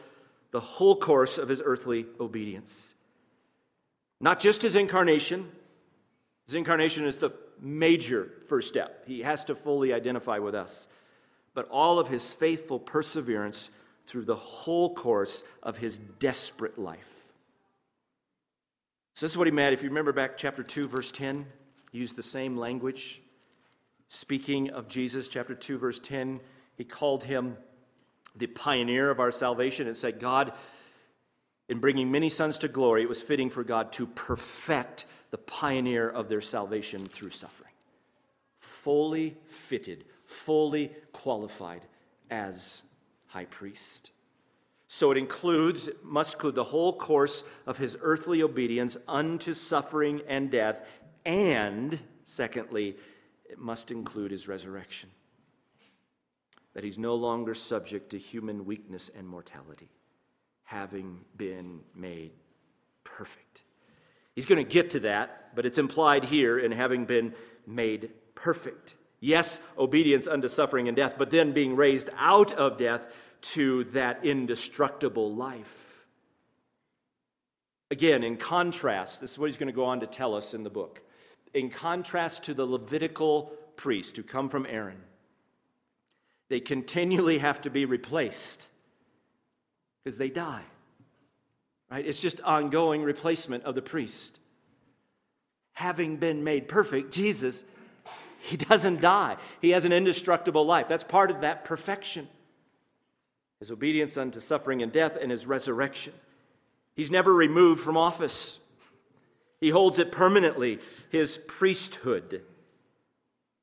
the 0.52 0.60
whole 0.62 0.96
course 0.96 1.38
of 1.38 1.50
his 1.50 1.62
earthly 1.64 2.06
obedience. 2.20 2.96
Not 4.20 4.40
just 4.40 4.62
his 4.62 4.76
incarnation, 4.76 5.50
his 6.46 6.56
incarnation 6.56 7.06
is 7.06 7.18
the 7.18 7.32
major 7.62 8.32
first 8.48 8.68
step. 8.68 9.06
He 9.08 9.22
has 9.22 9.46
to 9.46 9.56
fully 9.56 9.94
identify 9.94 10.40
with 10.40 10.56
us. 10.56 10.88
But 11.54 11.68
all 11.70 12.00
of 12.00 12.10
his 12.10 12.32
faithful 12.32 12.80
perseverance 12.80 13.70
through 14.06 14.26
the 14.26 14.36
whole 14.36 14.94
course 14.94 15.44
of 15.62 15.78
his 15.78 16.00
desperate 16.00 16.78
life. 16.78 17.28
So, 19.14 19.26
this 19.26 19.32
is 19.32 19.38
what 19.38 19.48
he 19.48 19.52
meant. 19.52 19.74
If 19.74 19.84
you 19.84 19.90
remember 19.90 20.14
back 20.14 20.38
chapter 20.38 20.64
2, 20.64 20.88
verse 20.88 21.12
10, 21.12 21.46
he 21.92 21.98
used 21.98 22.16
the 22.16 22.24
same 22.24 22.58
language. 22.58 23.22
Speaking 24.08 24.70
of 24.72 24.88
Jesus, 24.88 25.28
chapter 25.28 25.54
2, 25.54 25.78
verse 25.78 26.00
10, 26.00 26.40
he 26.76 26.84
called 26.84 27.24
him 27.24 27.58
the 28.36 28.48
pioneer 28.48 29.10
of 29.12 29.20
our 29.20 29.32
salvation 29.32 29.88
and 29.88 29.96
said, 29.96 30.20
God, 30.20 30.54
in 31.70 31.80
bringing 31.80 32.12
many 32.12 32.30
sons 32.30 32.58
to 32.60 32.68
glory, 32.68 33.04
it 33.04 33.10
was 33.10 33.22
fitting 33.22 33.50
for 33.50 33.64
God 33.64 33.92
to 33.94 34.08
perfect 34.08 35.06
the 35.32 35.38
pioneer 35.38 36.10
of 36.10 36.28
their 36.28 36.42
salvation 36.42 37.06
through 37.06 37.30
suffering. 37.30 37.72
Fully 38.58 39.38
fitted, 39.46 40.06
fully 40.26 40.92
qualified 41.14 41.86
as 42.30 42.82
high 43.28 43.46
priest. 43.46 44.12
So 44.88 45.12
it 45.12 45.18
includes, 45.18 45.88
it 45.88 46.04
must 46.04 46.34
include 46.34 46.56
the 46.56 46.64
whole 46.64 46.94
course 46.94 47.44
of 47.68 47.78
his 47.78 47.96
earthly 48.02 48.42
obedience 48.42 48.98
unto 49.08 49.54
suffering 49.54 50.22
and 50.28 50.50
death, 50.50 50.86
and 51.26 52.00
secondly, 52.24 52.98
it 53.48 53.60
must 53.60 53.92
include 53.92 54.32
his 54.32 54.48
resurrection 54.48 55.10
that 56.74 56.84
he's 56.84 56.98
no 56.98 57.16
longer 57.16 57.54
subject 57.54 58.10
to 58.12 58.18
human 58.18 58.66
weakness 58.66 59.10
and 59.18 59.28
mortality, 59.28 59.90
having 60.70 61.20
been 61.36 61.80
made 61.96 62.30
perfect. 63.04 63.64
He's 64.36 64.46
going 64.46 64.64
to 64.64 64.72
get 64.72 64.92
to 64.92 65.00
that, 65.00 65.56
but 65.56 65.66
it's 65.66 65.80
implied 65.80 66.26
here 66.26 66.60
in 66.60 66.72
having 66.72 67.06
been 67.06 67.34
made 67.66 68.12
perfect. 68.36 68.94
Yes, 69.20 69.62
obedience 69.80 70.28
unto 70.28 70.48
suffering 70.48 70.88
and 70.88 70.96
death, 70.96 71.16
but 71.18 71.32
then 71.32 71.54
being 71.54 71.76
raised 71.76 72.12
out 72.16 72.52
of 72.52 72.78
death 72.78 73.12
to 73.42 73.86
that 73.86 74.24
indestructible 74.24 75.34
life. 75.34 76.06
Again, 77.90 78.24
in 78.24 78.38
contrast, 78.38 79.22
this 79.22 79.32
is 79.32 79.40
what 79.40 79.48
he's 79.48 79.58
going 79.58 79.74
to 79.74 79.74
go 79.74 79.86
on 79.86 80.02
to 80.02 80.08
tell 80.08 80.36
us 80.36 80.54
in 80.54 80.62
the 80.62 80.70
book. 80.70 81.02
In 81.52 81.72
contrast 81.72 82.44
to 82.44 82.54
the 82.54 82.66
Levitical 82.66 83.54
priest 83.76 84.18
who 84.18 84.22
come 84.22 84.50
from 84.50 84.68
Aaron, 84.70 85.02
they 86.48 86.60
continually 86.60 87.40
have 87.40 87.60
to 87.62 87.72
be 87.72 87.86
replaced 87.86 88.68
because 90.10 90.18
they 90.18 90.30
die. 90.30 90.64
Right? 91.92 92.04
It's 92.04 92.20
just 92.20 92.42
ongoing 92.42 93.04
replacement 93.04 93.64
of 93.64 93.76
the 93.76 93.82
priest. 93.84 94.40
Having 95.74 96.18
been 96.18 96.44
made 96.44 96.68
perfect, 96.68 97.14
Jesus, 97.14 97.64
he 98.40 98.58
doesn't 98.58 99.02
die. 99.02 99.38
He 99.62 99.70
has 99.70 99.86
an 99.86 99.92
indestructible 99.92 100.66
life. 100.66 100.88
That's 100.88 101.04
part 101.04 101.30
of 101.30 101.42
that 101.42 101.64
perfection. 101.64 102.28
His 103.60 103.70
obedience 103.70 104.18
unto 104.18 104.40
suffering 104.40 104.82
and 104.82 104.92
death 104.92 105.16
and 105.16 105.30
his 105.30 105.46
resurrection. 105.46 106.14
He's 106.96 107.12
never 107.12 107.32
removed 107.32 107.82
from 107.82 107.96
office. 107.96 108.58
He 109.62 109.70
holds 109.70 110.00
it 110.00 110.12
permanently, 110.12 110.80
his 111.12 111.38
priesthood. 111.38 112.42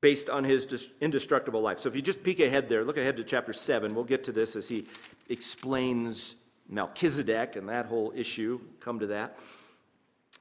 Based 0.01 0.29
on 0.29 0.43
his 0.43 0.89
indestructible 1.01 1.61
life. 1.61 1.79
So 1.79 1.89
if 1.89 1.95
you 1.95 2.01
just 2.01 2.23
peek 2.23 2.39
ahead 2.39 2.69
there, 2.69 2.83
look 2.83 2.97
ahead 2.97 3.17
to 3.17 3.23
chapter 3.23 3.53
7. 3.53 3.95
We'll 3.95 4.03
get 4.03 4.23
to 4.25 4.31
this 4.31 4.55
as 4.55 4.67
he 4.67 4.85
explains 5.29 6.35
Melchizedek 6.69 7.55
and 7.55 7.69
that 7.69 7.87
whole 7.87 8.13
issue. 8.15 8.59
Come 8.79 8.99
to 8.99 9.07
that. 9.07 9.37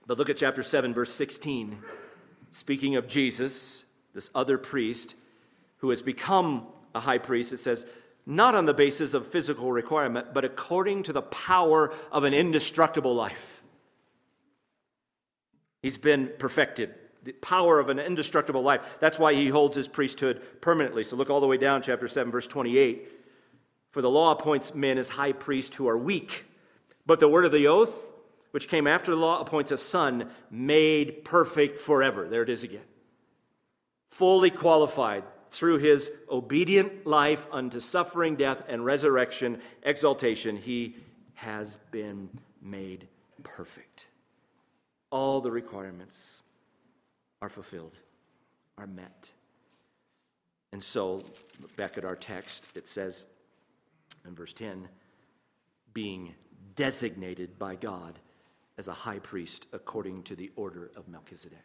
But 0.07 0.19
look 0.19 0.29
at 0.29 0.37
chapter 0.37 0.63
7, 0.63 0.93
verse 0.93 1.13
16. 1.13 1.79
Speaking 2.53 2.97
of 2.97 3.09
Jesus, 3.09 3.85
this 4.15 4.31
other 4.35 4.59
priest 4.59 5.15
who 5.79 5.91
has 5.91 6.03
become 6.03 6.67
a 6.95 7.01
high 7.01 7.19
priest, 7.19 7.53
it 7.53 7.61
says, 7.61 7.87
not 8.27 8.55
on 8.55 8.67
the 8.67 8.75
basis 8.75 9.15
of 9.15 9.27
physical 9.27 9.71
requirement, 9.73 10.35
but 10.35 10.45
according 10.45 11.05
to 11.05 11.13
the 11.13 11.23
power 11.23 11.95
of 12.11 12.25
an 12.25 12.35
indestructible 12.35 13.15
life. 13.15 13.63
He's 15.81 15.97
been 15.97 16.33
perfected 16.39 16.95
the 17.27 17.33
power 17.33 17.79
of 17.81 17.89
an 17.89 17.99
indestructible 17.99 18.63
life. 18.63 18.99
That's 19.01 19.19
why 19.19 19.35
he 19.35 19.49
holds 19.49 19.77
his 19.77 19.89
priesthood 19.89 20.41
permanently. 20.61 21.03
So 21.03 21.17
look 21.17 21.29
all 21.29 21.41
the 21.41 21.47
way 21.47 21.59
down, 21.59 21.83
chapter 21.83 22.09
7, 22.09 22.33
verse 22.33 22.47
28. 22.47 23.13
For 23.91 24.01
the 24.01 24.11
law 24.11 24.31
appoints 24.33 24.75
men 24.75 24.97
as 24.97 25.11
high 25.11 25.33
priests 25.33 25.77
who 25.77 25.89
are 25.89 25.99
weak, 25.99 26.45
but 27.05 27.19
the 27.19 27.29
word 27.29 27.45
of 27.45 27.53
the 27.53 27.67
oath, 27.67 28.11
which 28.53 28.69
came 28.69 28.87
after 28.87 29.11
the 29.11 29.17
law, 29.17 29.41
appoints 29.41 29.73
a 29.73 29.77
son 29.77 30.31
made 30.51 31.25
perfect 31.25 31.79
forever. 31.79 32.29
There 32.29 32.43
it 32.43 32.49
is 32.49 32.63
again. 32.63 32.85
Fully 34.11 34.51
qualified 34.51 35.25
through 35.51 35.79
his 35.79 36.11
obedient 36.31 37.07
life 37.07 37.47
unto 37.51 37.81
suffering, 37.81 38.37
death, 38.37 38.63
and 38.69 38.85
resurrection, 38.85 39.61
exaltation, 39.83 40.57
he 40.57 40.97
has 41.35 41.79
been 41.91 42.29
made 42.63 43.09
perfect. 43.43 44.07
All 45.11 45.41
the 45.41 45.51
requirements 45.51 46.43
are 47.43 47.49
fulfilled, 47.49 47.99
are 48.79 48.87
met. 48.87 49.31
And 50.73 50.83
so, 50.83 51.23
back 51.77 51.97
at 51.97 52.05
our 52.05 52.17
text, 52.17 52.67
it 52.75 52.87
says 52.89 53.25
in 54.27 54.35
verse 54.35 54.53
10 54.53 54.89
being 55.95 56.35
designated 56.75 57.59
by 57.59 57.75
God 57.75 58.19
as 58.77 58.89
a 58.89 58.93
high 58.93 59.19
priest 59.19 59.67
according 59.73 60.23
to 60.25 60.37
the 60.37 60.51
order 60.57 60.91
of 60.95 61.09
Melchizedek. 61.09 61.59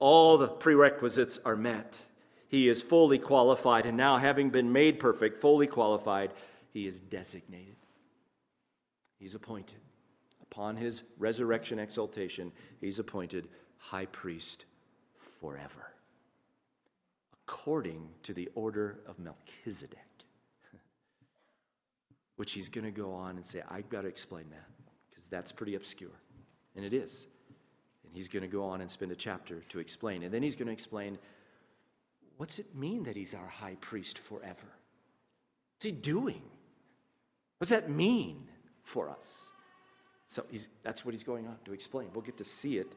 All 0.00 0.38
the 0.38 0.48
prerequisites 0.48 1.38
are 1.44 1.56
met. 1.56 2.02
He 2.48 2.68
is 2.68 2.82
fully 2.82 3.18
qualified, 3.18 3.86
and 3.86 3.96
now, 3.96 4.16
having 4.16 4.50
been 4.50 4.72
made 4.72 4.98
perfect, 4.98 5.38
fully 5.38 5.66
qualified, 5.66 6.32
he 6.72 6.86
is 6.86 6.98
designated. 7.00 7.76
He's 9.18 9.34
appointed. 9.34 9.80
Upon 10.42 10.76
his 10.76 11.02
resurrection 11.18 11.78
exaltation, 11.78 12.52
he's 12.80 12.98
appointed 12.98 13.48
high 13.78 14.06
priest 14.06 14.66
forever, 15.40 15.92
according 17.32 18.08
to 18.24 18.34
the 18.34 18.48
order 18.54 18.98
of 19.06 19.18
Melchizedek. 19.18 19.98
Which 22.36 22.52
he's 22.52 22.68
going 22.68 22.84
to 22.84 22.90
go 22.90 23.12
on 23.12 23.36
and 23.36 23.46
say, 23.46 23.62
I've 23.68 23.88
got 23.88 24.02
to 24.02 24.08
explain 24.08 24.44
that, 24.50 24.68
because 25.10 25.28
that's 25.28 25.52
pretty 25.52 25.74
obscure. 25.74 26.20
And 26.76 26.84
it 26.84 26.92
is. 26.92 27.26
And 28.04 28.14
he's 28.14 28.28
going 28.28 28.42
to 28.42 28.48
go 28.48 28.64
on 28.64 28.80
and 28.80 28.90
spend 28.90 29.12
a 29.12 29.16
chapter 29.16 29.62
to 29.68 29.78
explain. 29.78 30.22
And 30.22 30.32
then 30.32 30.42
he's 30.42 30.56
going 30.56 30.66
to 30.66 30.72
explain 30.72 31.18
what's 32.36 32.58
it 32.58 32.74
mean 32.74 33.02
that 33.04 33.16
he's 33.16 33.34
our 33.34 33.48
high 33.48 33.76
priest 33.80 34.18
forever? 34.18 34.68
What's 35.74 35.84
he 35.84 35.92
doing? 35.92 36.42
What 37.58 37.68
does 37.68 37.70
that 37.70 37.90
mean 37.90 38.48
for 38.84 39.10
us? 39.10 39.52
So 40.28 40.44
that's 40.82 41.04
what 41.04 41.12
he's 41.12 41.24
going 41.24 41.46
on 41.46 41.56
to 41.64 41.72
explain. 41.72 42.08
We'll 42.12 42.22
get 42.22 42.36
to 42.36 42.44
see 42.44 42.78
it 42.78 42.94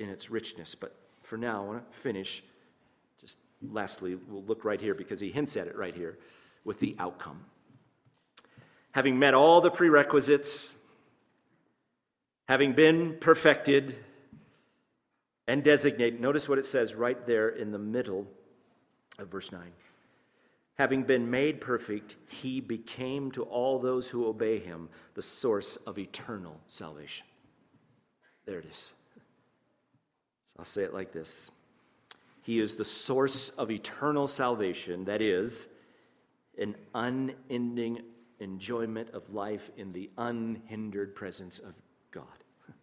in 0.00 0.08
its 0.08 0.30
richness. 0.30 0.74
But 0.74 0.96
for 1.22 1.36
now, 1.36 1.62
I 1.62 1.66
want 1.66 1.92
to 1.92 1.98
finish. 1.98 2.42
Just 3.20 3.38
lastly, 3.62 4.16
we'll 4.28 4.42
look 4.42 4.64
right 4.64 4.80
here 4.80 4.94
because 4.94 5.20
he 5.20 5.30
hints 5.30 5.56
at 5.56 5.68
it 5.68 5.76
right 5.76 5.94
here 5.94 6.18
with 6.64 6.80
the 6.80 6.96
outcome. 6.98 7.44
Having 8.92 9.18
met 9.18 9.34
all 9.34 9.60
the 9.60 9.70
prerequisites, 9.70 10.74
having 12.48 12.72
been 12.72 13.16
perfected 13.20 13.94
and 15.46 15.62
designated, 15.62 16.20
notice 16.20 16.48
what 16.48 16.58
it 16.58 16.64
says 16.64 16.94
right 16.94 17.24
there 17.26 17.48
in 17.48 17.70
the 17.70 17.78
middle 17.78 18.26
of 19.18 19.28
verse 19.28 19.52
9. 19.52 19.62
Having 20.76 21.04
been 21.04 21.30
made 21.30 21.60
perfect, 21.60 22.16
he 22.26 22.60
became 22.60 23.30
to 23.32 23.42
all 23.42 23.78
those 23.78 24.08
who 24.08 24.26
obey 24.26 24.58
him 24.58 24.88
the 25.14 25.22
source 25.22 25.76
of 25.76 25.98
eternal 25.98 26.58
salvation. 26.68 27.26
There 28.46 28.58
it 28.58 28.64
is. 28.64 28.92
I'll 30.58 30.64
say 30.64 30.82
it 30.82 30.94
like 30.94 31.12
this 31.12 31.50
He 32.42 32.58
is 32.60 32.76
the 32.76 32.84
source 32.84 33.50
of 33.50 33.70
eternal 33.70 34.26
salvation, 34.26 35.04
that 35.04 35.22
is, 35.22 35.68
an 36.58 36.76
unending 36.94 38.02
enjoyment 38.40 39.10
of 39.10 39.32
life 39.32 39.70
in 39.76 39.92
the 39.92 40.10
unhindered 40.16 41.14
presence 41.14 41.58
of 41.58 41.74
God. 42.10 42.24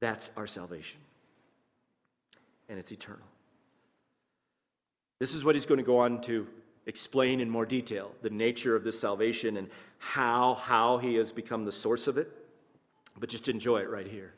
That's 0.00 0.30
our 0.36 0.46
salvation. 0.46 1.00
And 2.68 2.78
it's 2.78 2.92
eternal. 2.92 3.26
This 5.20 5.34
is 5.34 5.44
what 5.44 5.54
he's 5.54 5.66
going 5.66 5.78
to 5.78 5.84
go 5.84 5.98
on 5.98 6.20
to 6.22 6.46
explain 6.86 7.40
in 7.40 7.50
more 7.50 7.66
detail 7.66 8.12
the 8.22 8.30
nature 8.30 8.76
of 8.76 8.84
this 8.84 8.98
salvation 8.98 9.56
and 9.56 9.68
how 9.98 10.54
how 10.54 10.98
he 10.98 11.16
has 11.16 11.32
become 11.32 11.64
the 11.64 11.72
source 11.72 12.06
of 12.06 12.18
it. 12.18 12.30
But 13.18 13.28
just 13.28 13.48
enjoy 13.48 13.80
it 13.80 13.90
right 13.90 14.06
here. 14.06 14.32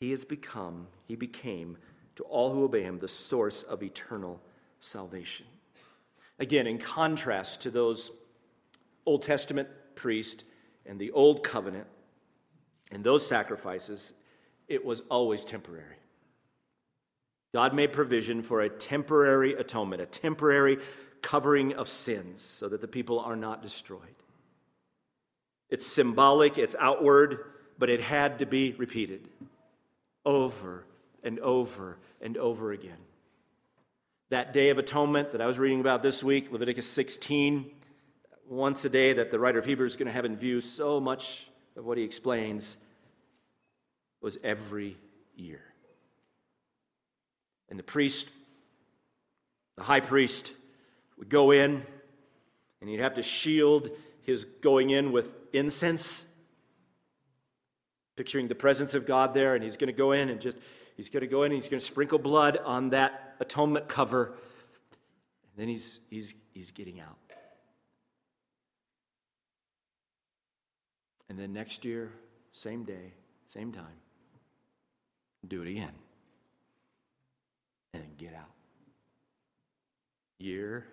He 0.00 0.10
has 0.10 0.24
become, 0.24 0.86
he 1.06 1.14
became 1.14 1.76
to 2.16 2.22
all 2.24 2.52
who 2.52 2.64
obey 2.64 2.82
him 2.82 2.98
the 2.98 3.08
source 3.08 3.62
of 3.62 3.82
eternal 3.82 4.40
salvation. 4.80 5.46
Again, 6.38 6.66
in 6.66 6.78
contrast 6.78 7.60
to 7.62 7.70
those 7.70 8.10
Old 9.04 9.22
Testament 9.22 9.68
priests 9.94 10.44
and 10.86 10.98
the 10.98 11.10
Old 11.10 11.44
Covenant 11.44 11.86
and 12.90 13.04
those 13.04 13.26
sacrifices, 13.26 14.14
it 14.68 14.82
was 14.82 15.02
always 15.10 15.44
temporary. 15.44 15.96
God 17.52 17.74
made 17.74 17.92
provision 17.92 18.42
for 18.42 18.62
a 18.62 18.70
temporary 18.70 19.54
atonement, 19.54 20.00
a 20.00 20.06
temporary 20.06 20.78
covering 21.20 21.74
of 21.74 21.88
sins 21.88 22.40
so 22.40 22.70
that 22.70 22.80
the 22.80 22.88
people 22.88 23.20
are 23.20 23.36
not 23.36 23.60
destroyed. 23.60 24.00
It's 25.68 25.86
symbolic, 25.86 26.56
it's 26.56 26.76
outward, 26.78 27.44
but 27.78 27.90
it 27.90 28.00
had 28.00 28.38
to 28.38 28.46
be 28.46 28.72
repeated 28.72 29.28
over 30.30 30.84
and 31.24 31.40
over 31.40 31.98
and 32.20 32.36
over 32.36 32.70
again. 32.70 32.98
That 34.28 34.52
day 34.52 34.68
of 34.68 34.78
atonement 34.78 35.32
that 35.32 35.40
I 35.40 35.46
was 35.46 35.58
reading 35.58 35.80
about 35.80 36.04
this 36.04 36.22
week, 36.22 36.52
Leviticus 36.52 36.86
16, 36.86 37.68
once 38.48 38.84
a 38.84 38.88
day 38.88 39.12
that 39.14 39.32
the 39.32 39.40
writer 39.40 39.58
of 39.58 39.64
Hebrews 39.64 39.92
is 39.92 39.96
going 39.96 40.06
to 40.06 40.12
have 40.12 40.24
in 40.24 40.36
view, 40.36 40.60
so 40.60 41.00
much 41.00 41.48
of 41.76 41.84
what 41.84 41.98
he 41.98 42.04
explains 42.04 42.76
was 44.20 44.38
every 44.44 44.96
year. 45.34 45.62
And 47.68 47.76
the 47.76 47.82
priest, 47.82 48.28
the 49.76 49.82
high 49.82 49.98
priest, 49.98 50.52
would 51.18 51.28
go 51.28 51.50
in 51.50 51.82
and 52.80 52.88
he'd 52.88 53.00
have 53.00 53.14
to 53.14 53.22
shield 53.24 53.90
his 54.22 54.44
going 54.44 54.90
in 54.90 55.10
with 55.10 55.32
incense 55.52 56.24
picturing 58.20 58.48
the 58.48 58.54
presence 58.54 58.92
of 58.92 59.06
God 59.06 59.32
there, 59.32 59.54
and 59.54 59.64
he's 59.64 59.78
going 59.78 59.86
to 59.86 59.94
go 59.94 60.12
in 60.12 60.28
and 60.28 60.42
just, 60.42 60.58
he's 60.94 61.08
going 61.08 61.22
to 61.22 61.26
go 61.26 61.44
in 61.44 61.52
and 61.52 61.54
he's 61.54 61.70
going 61.70 61.80
to 61.80 61.86
sprinkle 61.86 62.18
blood 62.18 62.58
on 62.58 62.90
that 62.90 63.34
atonement 63.40 63.88
cover. 63.88 64.26
And 64.26 65.56
then 65.56 65.68
he's, 65.68 66.00
he's, 66.10 66.34
he's 66.52 66.70
getting 66.70 67.00
out. 67.00 67.16
And 71.30 71.38
then 71.38 71.54
next 71.54 71.82
year, 71.86 72.12
same 72.52 72.84
day, 72.84 73.14
same 73.46 73.72
time, 73.72 73.86
do 75.48 75.62
it 75.62 75.68
again. 75.68 75.94
And 77.94 78.02
then 78.02 78.10
get 78.18 78.34
out. 78.34 78.52
Year 80.38 80.84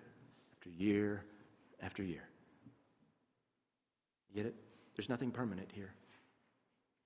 after 0.56 0.70
year 0.70 1.24
after 1.82 2.02
year. 2.02 2.26
Get 4.34 4.46
it? 4.46 4.54
There's 4.96 5.10
nothing 5.10 5.30
permanent 5.30 5.70
here. 5.74 5.92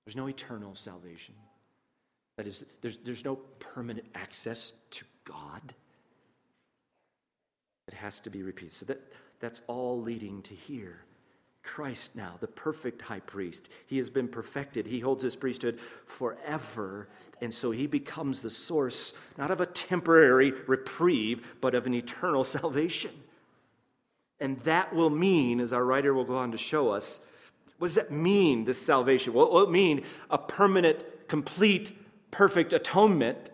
There's 0.05 0.15
no 0.15 0.27
eternal 0.27 0.75
salvation. 0.75 1.35
That 2.37 2.47
is, 2.47 2.65
there's, 2.81 2.97
there's 2.97 3.25
no 3.25 3.35
permanent 3.59 4.07
access 4.15 4.73
to 4.91 5.05
God. 5.23 5.73
It 7.87 7.93
has 7.93 8.19
to 8.21 8.29
be 8.29 8.43
repeated. 8.43 8.73
So 8.73 8.85
that, 8.87 9.01
that's 9.39 9.61
all 9.67 10.01
leading 10.01 10.41
to 10.43 10.55
here. 10.55 11.01
Christ 11.63 12.15
now, 12.15 12.35
the 12.41 12.47
perfect 12.47 13.01
high 13.03 13.21
priest. 13.21 13.69
He 13.87 13.97
has 13.97 14.09
been 14.09 14.27
perfected. 14.27 14.85
He 14.85 14.99
holds 14.99 15.23
his 15.23 15.35
priesthood 15.35 15.79
forever. 16.05 17.07
And 17.41 17.53
so 17.53 17.71
he 17.71 17.87
becomes 17.87 18.41
the 18.41 18.49
source, 18.49 19.13
not 19.37 19.49
of 19.49 19.61
a 19.61 19.65
temporary 19.65 20.51
reprieve, 20.51 21.55
but 21.61 21.73
of 21.73 21.85
an 21.87 21.93
eternal 21.93 22.43
salvation. 22.43 23.11
And 24.39 24.59
that 24.61 24.93
will 24.93 25.09
mean, 25.09 25.61
as 25.61 25.71
our 25.71 25.85
writer 25.85 26.13
will 26.13 26.25
go 26.25 26.37
on 26.37 26.51
to 26.51 26.57
show 26.57 26.89
us, 26.91 27.21
what 27.83 27.87
does 27.87 27.95
that 27.95 28.13
mean, 28.13 28.63
this 28.63 28.81
salvation? 28.81 29.33
What 29.33 29.51
will 29.51 29.63
it 29.63 29.69
mean 29.69 30.05
a 30.29 30.37
permanent, 30.37 31.03
complete, 31.27 31.91
perfect 32.31 32.71
atonement 32.71 33.49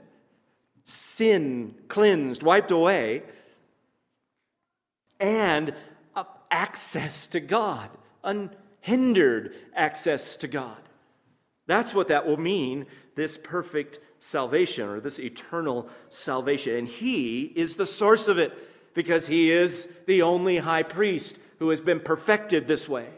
sin 0.84 1.74
cleansed, 1.88 2.44
wiped 2.44 2.70
away, 2.70 3.24
and 5.20 5.74
access 6.52 7.26
to 7.26 7.40
God, 7.40 7.90
unhindered 8.24 9.56
access 9.76 10.38
to 10.38 10.48
God. 10.48 10.78
That's 11.66 11.96
what 11.96 12.10
that 12.10 12.28
will 12.28 12.38
mean, 12.38 12.86
this 13.16 13.36
perfect 13.36 13.98
salvation 14.20 14.88
or 14.88 15.00
this 15.00 15.20
eternal 15.20 15.90
salvation. 16.10 16.76
And 16.76 16.88
He 16.88 17.46
is 17.56 17.78
the 17.78 17.88
source 17.88 18.28
of 18.28 18.38
it 18.38 18.54
because 18.94 19.26
He 19.26 19.52
is 19.52 19.90
the 20.06 20.22
only 20.22 20.58
high 20.58 20.84
priest 20.84 21.40
who 21.58 21.72
has 21.72 21.82
been 21.82 22.00
perfected 22.00 22.68
this 22.68 22.88
way. 22.88 23.10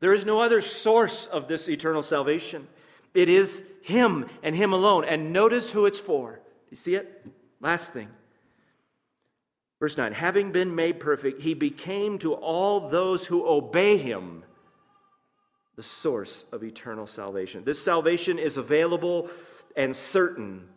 There 0.00 0.14
is 0.14 0.24
no 0.24 0.40
other 0.40 0.60
source 0.60 1.26
of 1.26 1.48
this 1.48 1.68
eternal 1.68 2.02
salvation. 2.02 2.68
It 3.14 3.28
is 3.28 3.62
Him 3.82 4.28
and 4.42 4.54
Him 4.54 4.72
alone. 4.72 5.04
And 5.04 5.32
notice 5.32 5.70
who 5.70 5.86
it's 5.86 5.98
for. 5.98 6.40
You 6.70 6.76
see 6.76 6.94
it? 6.94 7.26
Last 7.60 7.92
thing. 7.92 8.08
Verse 9.80 9.96
9 9.96 10.12
Having 10.12 10.52
been 10.52 10.74
made 10.74 11.00
perfect, 11.00 11.42
He 11.42 11.54
became 11.54 12.18
to 12.18 12.34
all 12.34 12.88
those 12.88 13.26
who 13.26 13.46
obey 13.46 13.96
Him 13.96 14.44
the 15.76 15.82
source 15.82 16.44
of 16.50 16.64
eternal 16.64 17.06
salvation. 17.06 17.62
This 17.64 17.82
salvation 17.82 18.38
is 18.38 18.56
available 18.56 19.30
and 19.76 19.94
certain 19.94 20.68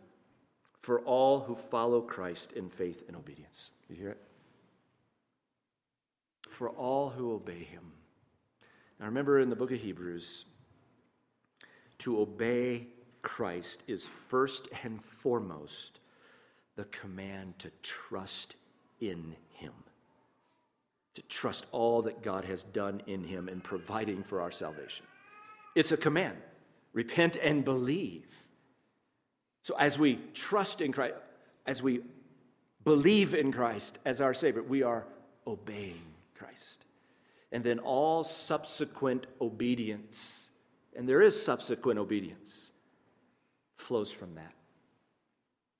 for 0.80 1.00
all 1.00 1.40
who 1.40 1.56
follow 1.56 2.00
Christ 2.00 2.52
in 2.52 2.70
faith 2.70 3.02
and 3.08 3.16
obedience. 3.16 3.72
You 3.88 3.96
hear 3.96 4.10
it? 4.10 4.20
For 6.50 6.70
all 6.70 7.10
who 7.10 7.32
obey 7.32 7.64
Him. 7.64 7.92
Now 9.02 9.08
remember 9.08 9.40
in 9.40 9.50
the 9.50 9.56
book 9.56 9.72
of 9.72 9.80
Hebrews, 9.80 10.44
to 11.98 12.20
obey 12.20 12.86
Christ 13.20 13.82
is 13.88 14.08
first 14.28 14.68
and 14.84 15.02
foremost 15.02 15.98
the 16.76 16.84
command 16.84 17.58
to 17.58 17.72
trust 17.82 18.54
in 19.00 19.34
Him, 19.54 19.72
to 21.14 21.22
trust 21.22 21.66
all 21.72 22.02
that 22.02 22.22
God 22.22 22.44
has 22.44 22.62
done 22.62 23.02
in 23.08 23.24
Him 23.24 23.48
in 23.48 23.60
providing 23.60 24.22
for 24.22 24.40
our 24.40 24.52
salvation. 24.52 25.04
It's 25.74 25.90
a 25.90 25.96
command 25.96 26.36
repent 26.92 27.36
and 27.42 27.64
believe. 27.64 28.28
So 29.62 29.74
as 29.80 29.98
we 29.98 30.20
trust 30.32 30.80
in 30.80 30.92
Christ, 30.92 31.16
as 31.66 31.82
we 31.82 32.02
believe 32.84 33.34
in 33.34 33.50
Christ 33.50 33.98
as 34.04 34.20
our 34.20 34.32
Savior, 34.32 34.62
we 34.62 34.84
are 34.84 35.04
obeying 35.44 36.04
Christ 36.36 36.84
and 37.52 37.62
then 37.62 37.78
all 37.78 38.24
subsequent 38.24 39.26
obedience, 39.40 40.50
and 40.96 41.08
there 41.08 41.20
is 41.20 41.40
subsequent 41.40 41.98
obedience, 41.98 42.72
flows 43.76 44.10
from 44.10 44.34
that. 44.34 44.54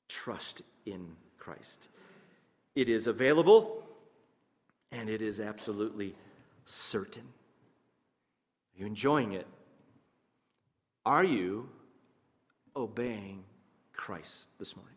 Trust 0.08 0.62
in 0.84 1.16
Christ. 1.38 1.88
It 2.74 2.88
is 2.88 3.06
available 3.06 3.82
and 4.90 5.08
it 5.08 5.22
is 5.22 5.40
absolutely 5.40 6.14
certain. 6.66 7.22
Are 7.22 8.80
you 8.80 8.86
enjoying 8.86 9.32
it? 9.32 9.46
Are 11.04 11.24
you 11.24 11.68
obeying 12.76 13.44
Christ 13.92 14.50
this 14.58 14.76
morning? 14.76 14.94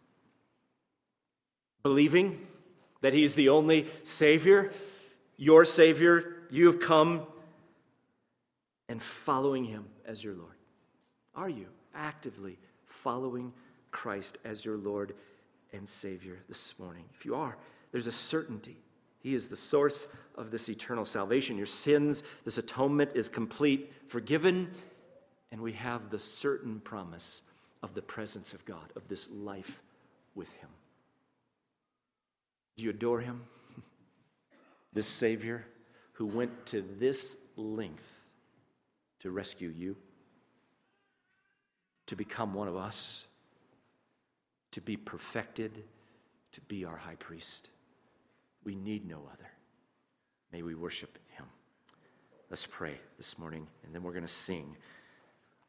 Believing 1.84 2.46
that 3.02 3.14
He's 3.14 3.36
the 3.36 3.50
only 3.50 3.88
Savior, 4.04 4.72
your 5.38 5.66
Savior, 5.66 6.35
you 6.50 6.68
have 6.68 6.80
come 6.80 7.24
and 8.88 9.02
following 9.02 9.66
him 9.66 9.86
as 10.06 10.24
your 10.24 10.36
Lord? 10.36 10.56
Are 11.36 11.50
you 11.50 11.68
actively 11.94 12.58
following 12.86 13.54
Christ 13.92 14.38
as 14.46 14.64
your 14.64 14.78
Lord 14.78 15.14
and 15.74 15.88
Savior 15.88 16.40
this 16.48 16.74
morning? 16.80 17.06
If 17.14 17.26
you 17.26 17.36
are, 17.36 17.58
there's 17.92 18.08
a 18.08 18.12
certainty. 18.12 18.78
He 19.20 19.34
is 19.34 19.50
the 19.50 19.56
source 19.56 20.08
of 20.36 20.52
this 20.52 20.70
eternal 20.70 21.06
salvation. 21.06 21.58
Your 21.58 21.66
sins, 21.66 22.24
this 22.44 22.58
atonement 22.58 23.12
is 23.16 23.28
complete, 23.28 23.92
forgiven, 24.08 24.70
and 25.52 25.62
we 25.62 25.74
have 25.74 26.10
the 26.10 26.20
certain 26.20 26.80
promise 26.80 27.42
of 27.82 27.94
the 27.94 28.02
presence 28.02 28.54
of 28.54 28.64
God, 28.66 28.92
of 28.96 29.08
this 29.08 29.30
life 29.32 29.82
with 30.36 30.52
Him. 30.54 30.70
Do 32.78 32.84
you 32.84 32.90
adore 32.90 33.22
Him? 33.22 33.42
This 34.94 35.08
Savior? 35.08 35.66
Who 36.16 36.26
went 36.26 36.66
to 36.66 36.84
this 36.98 37.38
length 37.58 38.26
to 39.20 39.32
rescue 39.32 39.70
you, 39.70 39.96
to 42.08 42.16
become 42.16 42.54
one 42.54 42.68
of 42.68 42.78
us, 42.78 43.26
to 44.72 44.82
be 44.82 44.96
perfected, 44.96 45.84
to 46.54 46.62
be 46.62 46.86
our 46.86 46.96
high 46.96 47.16
priest. 47.16 47.70
We 48.64 48.76
need 48.76 49.08
no 49.08 49.18
other. 49.32 49.50
May 50.54 50.62
we 50.62 50.74
worship 50.74 51.18
him. 51.38 51.46
Let's 52.50 52.66
pray 52.66 52.98
this 53.18 53.38
morning, 53.38 53.68
and 53.84 53.94
then 53.94 54.02
we're 54.02 54.14
going 54.14 54.24
to 54.24 54.28
sing 54.28 54.78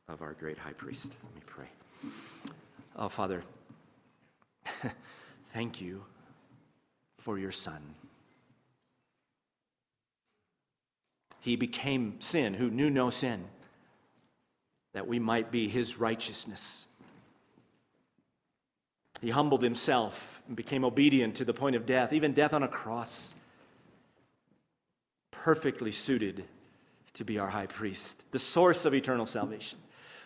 of 0.09 0.23
our 0.23 0.35
great 0.35 0.59
high 0.59 0.75
priest. 0.75 1.17
Let 1.25 1.35
me 1.35 1.41
pray. 1.45 1.69
Oh, 2.95 3.09
Father, 3.09 3.43
thank 5.53 5.81
you 5.81 6.05
for 7.19 7.37
your 7.37 7.51
Son. 7.51 7.83
He 11.47 11.55
became 11.55 12.17
sin, 12.19 12.55
who 12.55 12.69
knew 12.69 12.91
no 12.91 13.09
sin, 13.09 13.45
that 14.95 15.07
we 15.07 15.21
might 15.21 15.53
be 15.53 15.69
his 15.69 15.97
righteousness. 15.97 16.87
He 19.21 19.31
humbled 19.31 19.63
himself 19.63 20.43
and 20.49 20.57
became 20.57 20.85
obedient 20.85 21.37
to 21.37 21.45
the 21.45 21.55
point 21.55 21.77
of 21.77 21.87
death, 21.87 22.13
even 22.13 22.33
death 22.33 22.53
on 22.53 22.65
a 22.65 22.69
cross. 22.69 23.37
Perfectly 25.31 25.93
suited 25.93 26.43
to 27.15 27.25
be 27.25 27.39
our 27.39 27.49
high 27.49 27.67
priest, 27.67 28.25
the 28.33 28.41
source 28.41 28.85
of 28.85 28.93
eternal 28.93 29.25
salvation. 29.25 29.79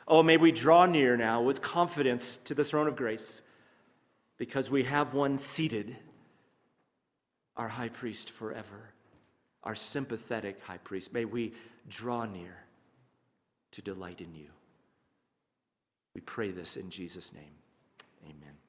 Oh, 0.09 0.23
may 0.23 0.39
we 0.39 0.51
draw 0.51 0.87
near 0.87 1.19
now 1.19 1.43
with 1.43 1.61
confidence 1.61 2.39
to 2.45 2.55
the 2.55 2.65
throne 2.65 2.89
of 2.89 2.97
grace 2.97 3.43
because 4.39 4.71
we 4.71 4.85
have 4.85 5.13
one 5.13 5.37
seated, 5.37 5.99
our 7.59 7.69
high 7.69 7.91
priest 7.91 8.31
forever 8.31 8.95
our 9.65 9.75
sympathetic 9.75 10.61
high 10.61 10.79
priest. 10.79 11.13
May 11.13 11.25
we 11.25 11.53
draw 11.89 12.25
near 12.25 12.57
to 13.73 13.83
delight 13.83 14.21
in 14.21 14.35
you. 14.35 14.49
We 16.15 16.21
pray 16.21 16.51
this 16.51 16.77
in 16.77 16.91
Jesus' 16.91 17.33
name. 17.33 17.55
Amen. 18.25 18.60